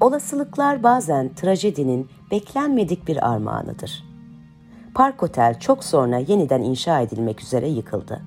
[0.00, 4.04] Olasılıklar bazen trajedinin beklenmedik bir armağanıdır.
[4.94, 8.22] Park Otel çok sonra yeniden inşa edilmek üzere yıkıldı.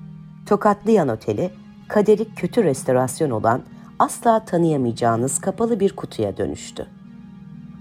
[0.46, 1.50] Tokatlıyan Oteli,
[1.88, 3.62] kaderi kötü restorasyon olan
[3.98, 6.86] asla tanıyamayacağınız kapalı bir kutuya dönüştü.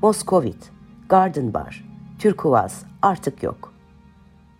[0.01, 0.71] Moskovit,
[1.09, 1.85] Garden Bar,
[2.19, 3.73] Türkuvaz artık yok.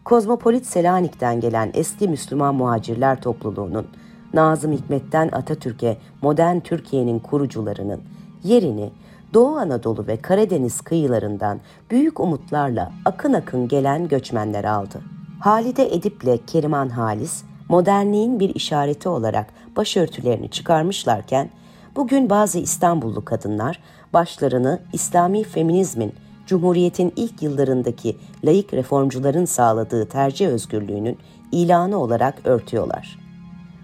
[0.06, 3.88] Kozmopolit Selanik'ten gelen eski Müslüman muhacirler topluluğunun,
[4.34, 8.02] Nazım Hikmet'ten Atatürk'e modern Türkiye'nin kurucularının
[8.44, 8.92] yerini
[9.34, 11.60] Doğu Anadolu ve Karadeniz kıyılarından
[11.92, 15.02] büyük umutlarla akın akın gelen göçmenler aldı.
[15.40, 21.50] Halide Edip'le Keriman Halis, modernliğin bir işareti olarak başörtülerini çıkarmışlarken,
[21.96, 23.80] bugün bazı İstanbullu kadınlar
[24.14, 26.14] başlarını İslami feminizmin,
[26.46, 31.18] Cumhuriyet'in ilk yıllarındaki layık reformcuların sağladığı tercih özgürlüğünün
[31.52, 33.20] ilanı olarak örtüyorlar.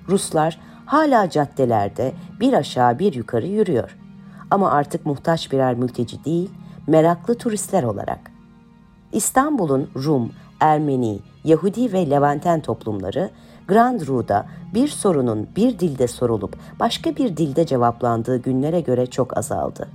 [0.10, 3.97] Ruslar hala caddelerde bir aşağı bir yukarı yürüyor.''
[4.52, 6.50] Ama artık muhtaç birer mülteci değil,
[6.88, 8.32] meraklı turistler olarak.
[9.12, 13.32] İstanbul'un Rum, Ermeni, Yahudi ve Levanten toplumları
[13.68, 19.90] Grand Ru'da bir sorunun bir dilde sorulup başka bir dilde cevaplandığı günlere göre çok azaldı.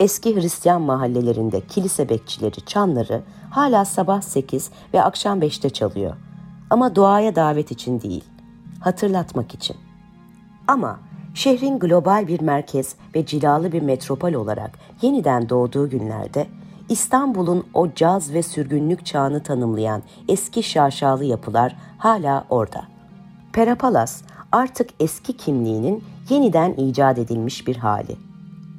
[0.00, 6.16] Eski Hristiyan mahallelerinde kilise bekçileri çanları hala sabah 8 ve akşam 5'te çalıyor.
[6.70, 8.24] Ama duaya davet için değil,
[8.80, 9.76] hatırlatmak için.
[10.68, 11.00] Ama
[11.34, 16.46] şehrin global bir merkez ve cilalı bir metropol olarak yeniden doğduğu günlerde
[16.88, 22.84] İstanbul'un o caz ve sürgünlük çağını tanımlayan eski şaşalı yapılar hala orada.
[23.52, 24.22] Perapalas
[24.52, 28.16] artık eski kimliğinin yeniden icat edilmiş bir hali.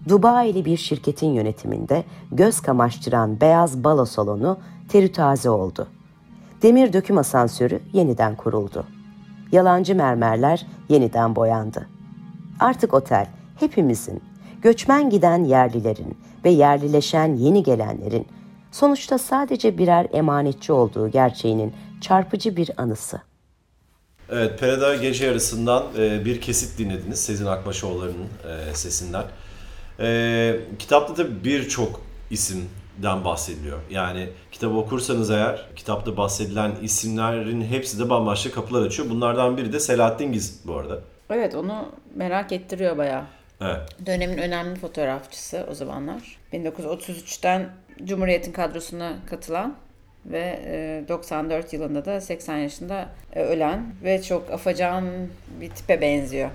[0.10, 4.58] Dubai'li bir şirketin yönetiminde göz kamaştıran beyaz balo salonu
[4.90, 5.88] terütaze oldu.
[6.62, 8.86] Demir döküm asansörü yeniden kuruldu.
[9.52, 11.88] Yalancı mermerler yeniden boyandı.
[12.64, 13.28] Artık otel
[13.60, 14.24] hepimizin,
[14.62, 18.28] göçmen giden yerlilerin ve yerlileşen yeni gelenlerin
[18.72, 23.22] sonuçta sadece birer emanetçi olduğu gerçeğinin çarpıcı bir anısı.
[24.30, 28.28] Evet, Pereda Gece Yarısı'ndan e, bir kesit dinlediniz Sezin Akbaşoğulları'nın
[28.72, 29.24] e, sesinden.
[30.00, 33.80] E, kitapta da birçok isimden bahsediliyor.
[33.90, 39.10] Yani kitabı okursanız eğer kitapta bahsedilen isimlerin hepsi de bambaşka kapılar açıyor.
[39.10, 41.00] Bunlardan biri de Selahattin Giz bu arada.
[41.34, 43.24] Evet onu merak ettiriyor bayağı.
[43.62, 44.06] Evet.
[44.06, 46.38] Dönemin önemli fotoğrafçısı o zamanlar.
[46.54, 47.70] 1933'ten
[48.04, 49.76] Cumhuriyet'in kadrosuna katılan
[50.26, 50.60] ve
[51.10, 55.06] 94 yılında da 80 yaşında ölen ve çok afacan
[55.62, 56.50] bir tipe benziyor.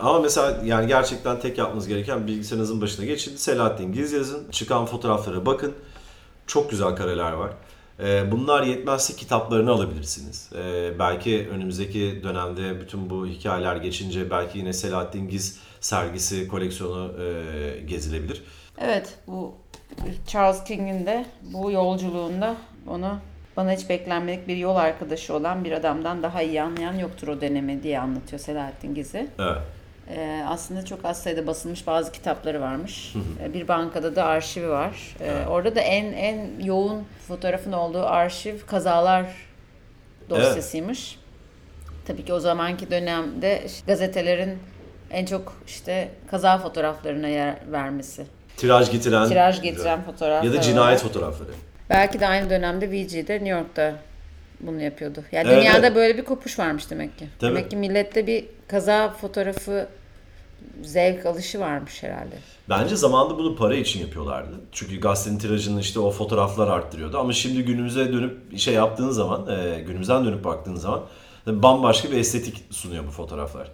[0.00, 3.36] Ama mesela yani gerçekten tek yapmanız gereken bilgisayarınızın başına geçin.
[3.36, 4.50] Selahattin Giz yazın.
[4.50, 5.74] Çıkan fotoğraflara bakın.
[6.46, 7.50] Çok güzel kareler var.
[8.00, 10.50] Ee, bunlar yetmezse kitaplarını alabilirsiniz.
[10.54, 17.80] Ee, belki önümüzdeki dönemde bütün bu hikayeler geçince belki yine Selahattin Giz sergisi, koleksiyonu e,
[17.80, 18.42] gezilebilir.
[18.78, 19.54] Evet, bu
[20.26, 22.56] Charles King'in de bu yolculuğunda
[22.88, 23.18] onu
[23.56, 27.82] bana hiç beklenmedik bir yol arkadaşı olan bir adamdan daha iyi anlayan yoktur o dönemi
[27.82, 29.26] diye anlatıyor Selahattin Giz'i.
[29.38, 29.58] Evet.
[30.08, 33.14] Ee, aslında çok az sayıda basılmış bazı kitapları varmış.
[33.42, 35.16] Ee, bir bankada da arşivi var.
[35.20, 35.46] Ee, evet.
[35.48, 39.26] Orada da en en yoğun fotoğrafın olduğu arşiv kazalar
[40.30, 41.18] dosyasıymış.
[41.18, 41.24] Evet.
[42.06, 44.58] Tabii ki o zamanki dönemde gazetelerin
[45.10, 48.26] en çok işte kaza fotoğraflarına yer vermesi.
[48.56, 49.28] Tiraj getiren.
[49.28, 50.50] Tiraj getiren fotoğraflar.
[50.50, 51.08] Ya da cinayet var.
[51.08, 51.50] fotoğrafları.
[51.90, 53.94] Belki de aynı dönemde VG'de New York'ta
[54.66, 55.24] bunu yapıyordu.
[55.32, 55.96] Yani evet, dünyada evet.
[55.96, 57.26] böyle bir kopuş varmış demek ki.
[57.38, 57.50] Tabii.
[57.50, 59.88] Demek ki millette bir kaza fotoğrafı
[60.82, 62.34] zevk alışı varmış herhalde.
[62.68, 64.54] Bence zamanında bunu para için yapıyorlardı.
[64.72, 67.18] Çünkü gazetenin tirajını işte o fotoğraflar arttırıyordu.
[67.18, 71.02] Ama şimdi günümüze dönüp şey yaptığın zaman, e, günümüzden dönüp baktığın zaman
[71.46, 73.70] bambaşka bir estetik sunuyor bu fotoğraflar.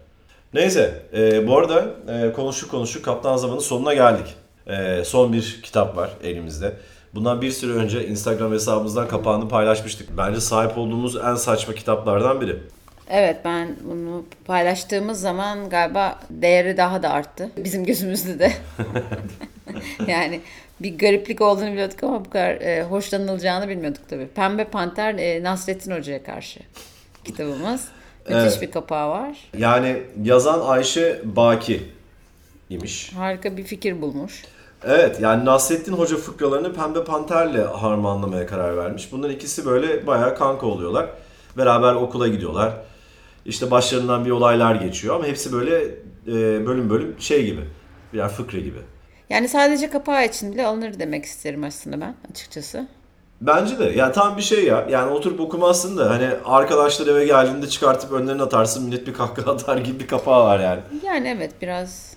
[0.55, 4.27] Neyse, e, bu arada e, konuştuk konuştuk Kaptan Zaman'ın sonuna geldik.
[4.67, 6.77] E, son bir kitap var elimizde.
[7.15, 10.09] Bundan bir süre önce Instagram hesabımızdan kapağını paylaşmıştık.
[10.19, 12.57] Bence sahip olduğumuz en saçma kitaplardan biri.
[13.11, 17.51] Evet ben bunu paylaştığımız zaman galiba değeri daha da arttı.
[17.57, 18.53] Bizim gözümüzde de.
[20.07, 20.41] yani
[20.81, 24.27] bir gariplik olduğunu biliyorduk ama bu kadar e, hoşlanılacağını bilmiyorduk tabii.
[24.27, 26.61] Pembe Panter e, Nasrettin Hoca'ya karşı
[27.25, 27.89] kitabımız.
[28.29, 28.63] Müthiş Evet.
[28.63, 29.37] bir kapağı var.
[29.59, 31.83] Yani yazan Ayşe Baki
[32.71, 33.13] imiş.
[33.13, 34.43] Harika bir fikir bulmuş.
[34.85, 39.13] Evet yani Nasrettin Hoca fıkralarını Pembe Panter'le harmanlamaya karar vermiş.
[39.13, 41.07] Bunlar ikisi böyle bayağı kanka oluyorlar.
[41.57, 42.73] Beraber okula gidiyorlar.
[43.45, 45.85] İşte başlarından bir olaylar geçiyor ama hepsi böyle
[46.27, 47.61] e, bölüm bölüm şey gibi.
[48.13, 48.79] Birer fıkra gibi.
[49.31, 52.89] Yani sadece kapağı için bile alınır demek isterim aslında ben açıkçası.
[53.41, 53.85] Bence de.
[53.85, 54.87] Yani tam bir şey ya.
[54.91, 59.77] Yani oturup okumazsın da hani arkadaşlar eve geldiğinde çıkartıp önlerine atarsın millet bir kahkaha atar
[59.79, 60.81] gibi bir kapağı var yani.
[61.05, 62.15] Yani evet biraz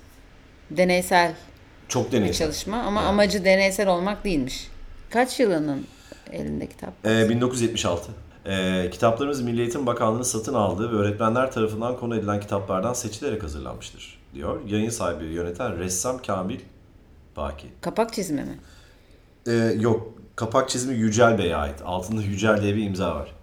[0.72, 1.34] deneysel
[1.90, 2.46] Çok bir deneysel.
[2.48, 4.68] çalışma ama amacı deneysel olmak değilmiş.
[5.10, 5.86] Kaç yılının
[6.32, 6.94] elinde kitap?
[7.06, 8.12] Ee, 1976.
[8.46, 14.20] Ee, kitaplarımız Milli Eğitim Bakanlığı'nın satın aldığı ve öğretmenler tarafından konu edilen kitaplardan seçilerek hazırlanmıştır,
[14.34, 14.60] diyor.
[14.68, 16.60] Yayın sahibi yöneten ressam Kamil
[17.38, 17.68] Baki.
[17.82, 18.60] Kapak çizimi mi?
[19.48, 21.82] Ee, yok, kapak çizimi Yücel Bey'e ait.
[21.86, 23.36] Altında Yücel diye bir imza var.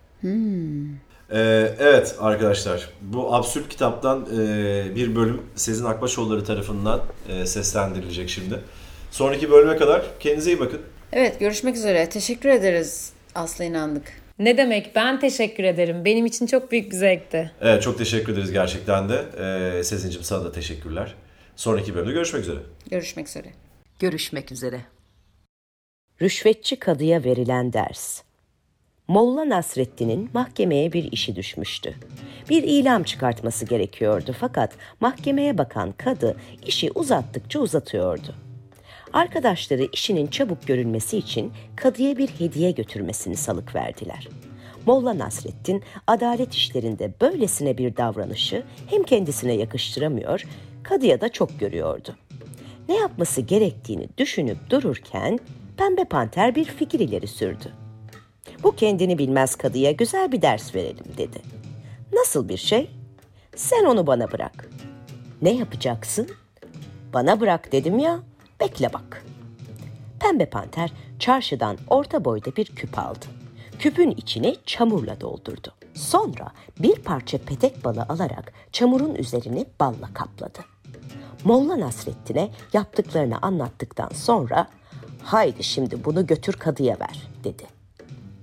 [1.32, 8.60] Ee, evet arkadaşlar, bu absürt kitaptan e, bir bölüm Sezin Akbaşoğulları tarafından e, seslendirilecek şimdi.
[9.10, 10.80] Sonraki bölüme kadar kendinize iyi bakın.
[11.12, 12.08] Evet görüşmek üzere.
[12.08, 14.12] Teşekkür ederiz Aslı inandık.
[14.38, 16.04] Ne demek ben teşekkür ederim.
[16.04, 17.52] Benim için çok büyük bir zevkti.
[17.60, 19.24] Evet çok teşekkür ederiz gerçekten de.
[19.78, 21.14] Ee, Sezin'cim sana da teşekkürler.
[21.56, 22.58] Sonraki bölümde görüşmek üzere.
[22.90, 23.48] Görüşmek üzere.
[23.98, 24.80] Görüşmek üzere.
[26.22, 28.22] Rüşvetçi kadıya verilen ders.
[29.10, 31.94] Molla Nasreddin'in mahkemeye bir işi düşmüştü.
[32.50, 36.36] Bir ilam çıkartması gerekiyordu fakat mahkemeye bakan kadı
[36.66, 38.34] işi uzattıkça uzatıyordu.
[39.12, 44.28] Arkadaşları işinin çabuk görülmesi için kadıya bir hediye götürmesini salık verdiler.
[44.86, 50.44] Molla Nasreddin adalet işlerinde böylesine bir davranışı hem kendisine yakıştıramıyor,
[50.82, 52.16] kadıya da çok görüyordu.
[52.88, 55.38] Ne yapması gerektiğini düşünüp dururken
[55.76, 57.72] Pembe Panter bir fikir ileri sürdü.
[58.62, 61.42] Bu kendini bilmez kadıya güzel bir ders verelim dedi.
[62.12, 62.90] Nasıl bir şey?
[63.56, 64.68] Sen onu bana bırak.
[65.42, 66.28] Ne yapacaksın?
[67.12, 68.20] Bana bırak dedim ya,
[68.60, 69.24] bekle bak.
[70.20, 73.26] Pembe Panter çarşıdan orta boyda bir küp aldı.
[73.78, 75.68] Küpün içini çamurla doldurdu.
[75.94, 80.58] Sonra bir parça petek balı alarak çamurun üzerini balla kapladı.
[81.44, 84.68] Molla Nasreddin'e yaptıklarını anlattıktan sonra
[85.22, 87.79] haydi şimdi bunu götür kadıya ver dedi.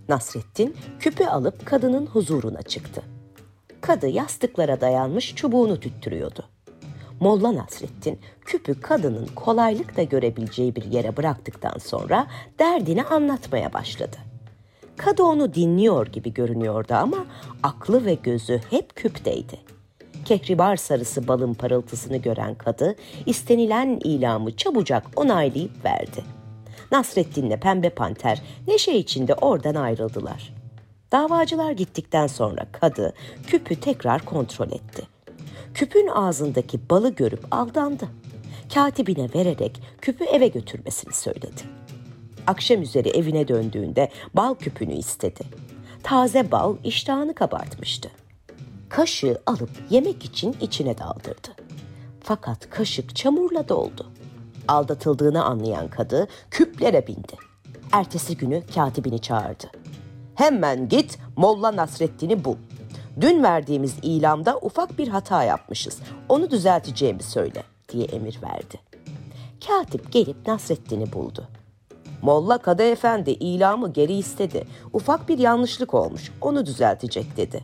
[0.10, 3.02] Nasreddin küpü alıp kadının huzuruna çıktı.
[3.82, 6.46] Kadı yastıklara dayanmış çubuğunu tüttürüyordu.
[7.20, 12.28] Molla Nasreddin küpü kadının kolaylıkla görebileceği bir yere bıraktıktan sonra
[12.60, 14.18] derdini anlatmaya başladı.
[14.98, 17.26] Kadı onu dinliyor gibi görünüyordu ama
[17.64, 19.60] aklı ve gözü hep küpteydi.
[20.26, 22.96] Kehribar sarısı balın parıltısını gören kadı
[23.26, 26.37] istenilen ilamı çabucak onaylayıp verdi.
[26.92, 30.54] Nasreddin'le Pembe Panter neşe içinde oradan ayrıldılar.
[31.12, 33.14] Davacılar gittikten sonra kadı
[33.48, 35.08] küpü tekrar kontrol etti.
[35.74, 38.08] Küpün ağzındaki balı görüp aldandı.
[38.74, 41.62] Katibine vererek küpü eve götürmesini söyledi.
[42.48, 45.44] Akşam üzeri evine döndüğünde bal küpünü istedi.
[46.04, 48.10] Taze bal iştahını kabartmıştı.
[48.90, 51.48] Kaşığı alıp yemek için içine daldırdı.
[52.24, 54.12] Fakat kaşık çamurla doldu.
[54.68, 57.34] Aldatıldığını anlayan kadı küplere bindi.
[57.92, 59.68] Ertesi günü katibini çağırdı.
[60.36, 62.56] Hemen git Molla Nasreddin'i bul.
[63.22, 66.00] Dün verdiğimiz ilamda ufak bir hata yapmışız.
[66.30, 68.80] Onu düzelteceğimi söyle diye emir verdi.
[69.68, 71.48] Katip gelip Nasreddin'i buldu.
[72.22, 74.68] Molla Kadı Efendi ilamı geri istedi.
[74.94, 76.32] Ufak bir yanlışlık olmuş.
[76.42, 77.64] Onu düzeltecek dedi.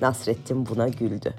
[0.00, 1.34] Nasreddin buna güldü.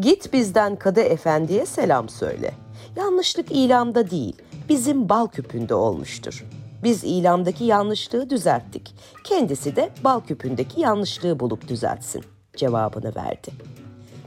[0.00, 2.54] Git bizden Kadı Efendi'ye selam söyle.
[2.96, 4.36] Yanlışlık ilamda değil,
[4.68, 6.44] bizim bal küpünde olmuştur.
[6.82, 8.94] Biz ilamdaki yanlışlığı düzelttik.
[9.24, 12.24] Kendisi de bal küpündeki yanlışlığı bulup düzeltsin
[12.56, 13.50] cevabını verdi.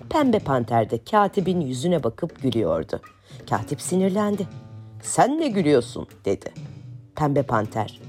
[0.09, 3.01] Pembe panter de katibin yüzüne bakıp gülüyordu.
[3.49, 4.47] Katip sinirlendi.
[5.01, 6.53] Sen ne gülüyorsun dedi.
[7.15, 8.01] Pembe panter.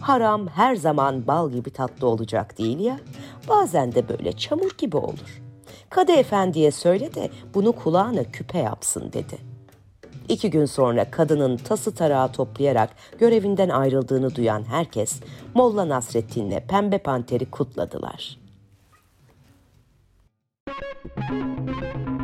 [0.00, 3.00] Haram her zaman bal gibi tatlı olacak değil ya.
[3.48, 5.42] Bazen de böyle çamur gibi olur.
[5.90, 9.47] Kadı efendiye söyle de bunu kulağına küpe yapsın dedi.
[10.28, 15.20] İki gün sonra kadının tası tarağı toplayarak görevinden ayrıldığını duyan herkes
[15.54, 18.38] Molla Nasreddin'le Pembe Panter'i kutladılar.
[21.20, 22.17] Müzik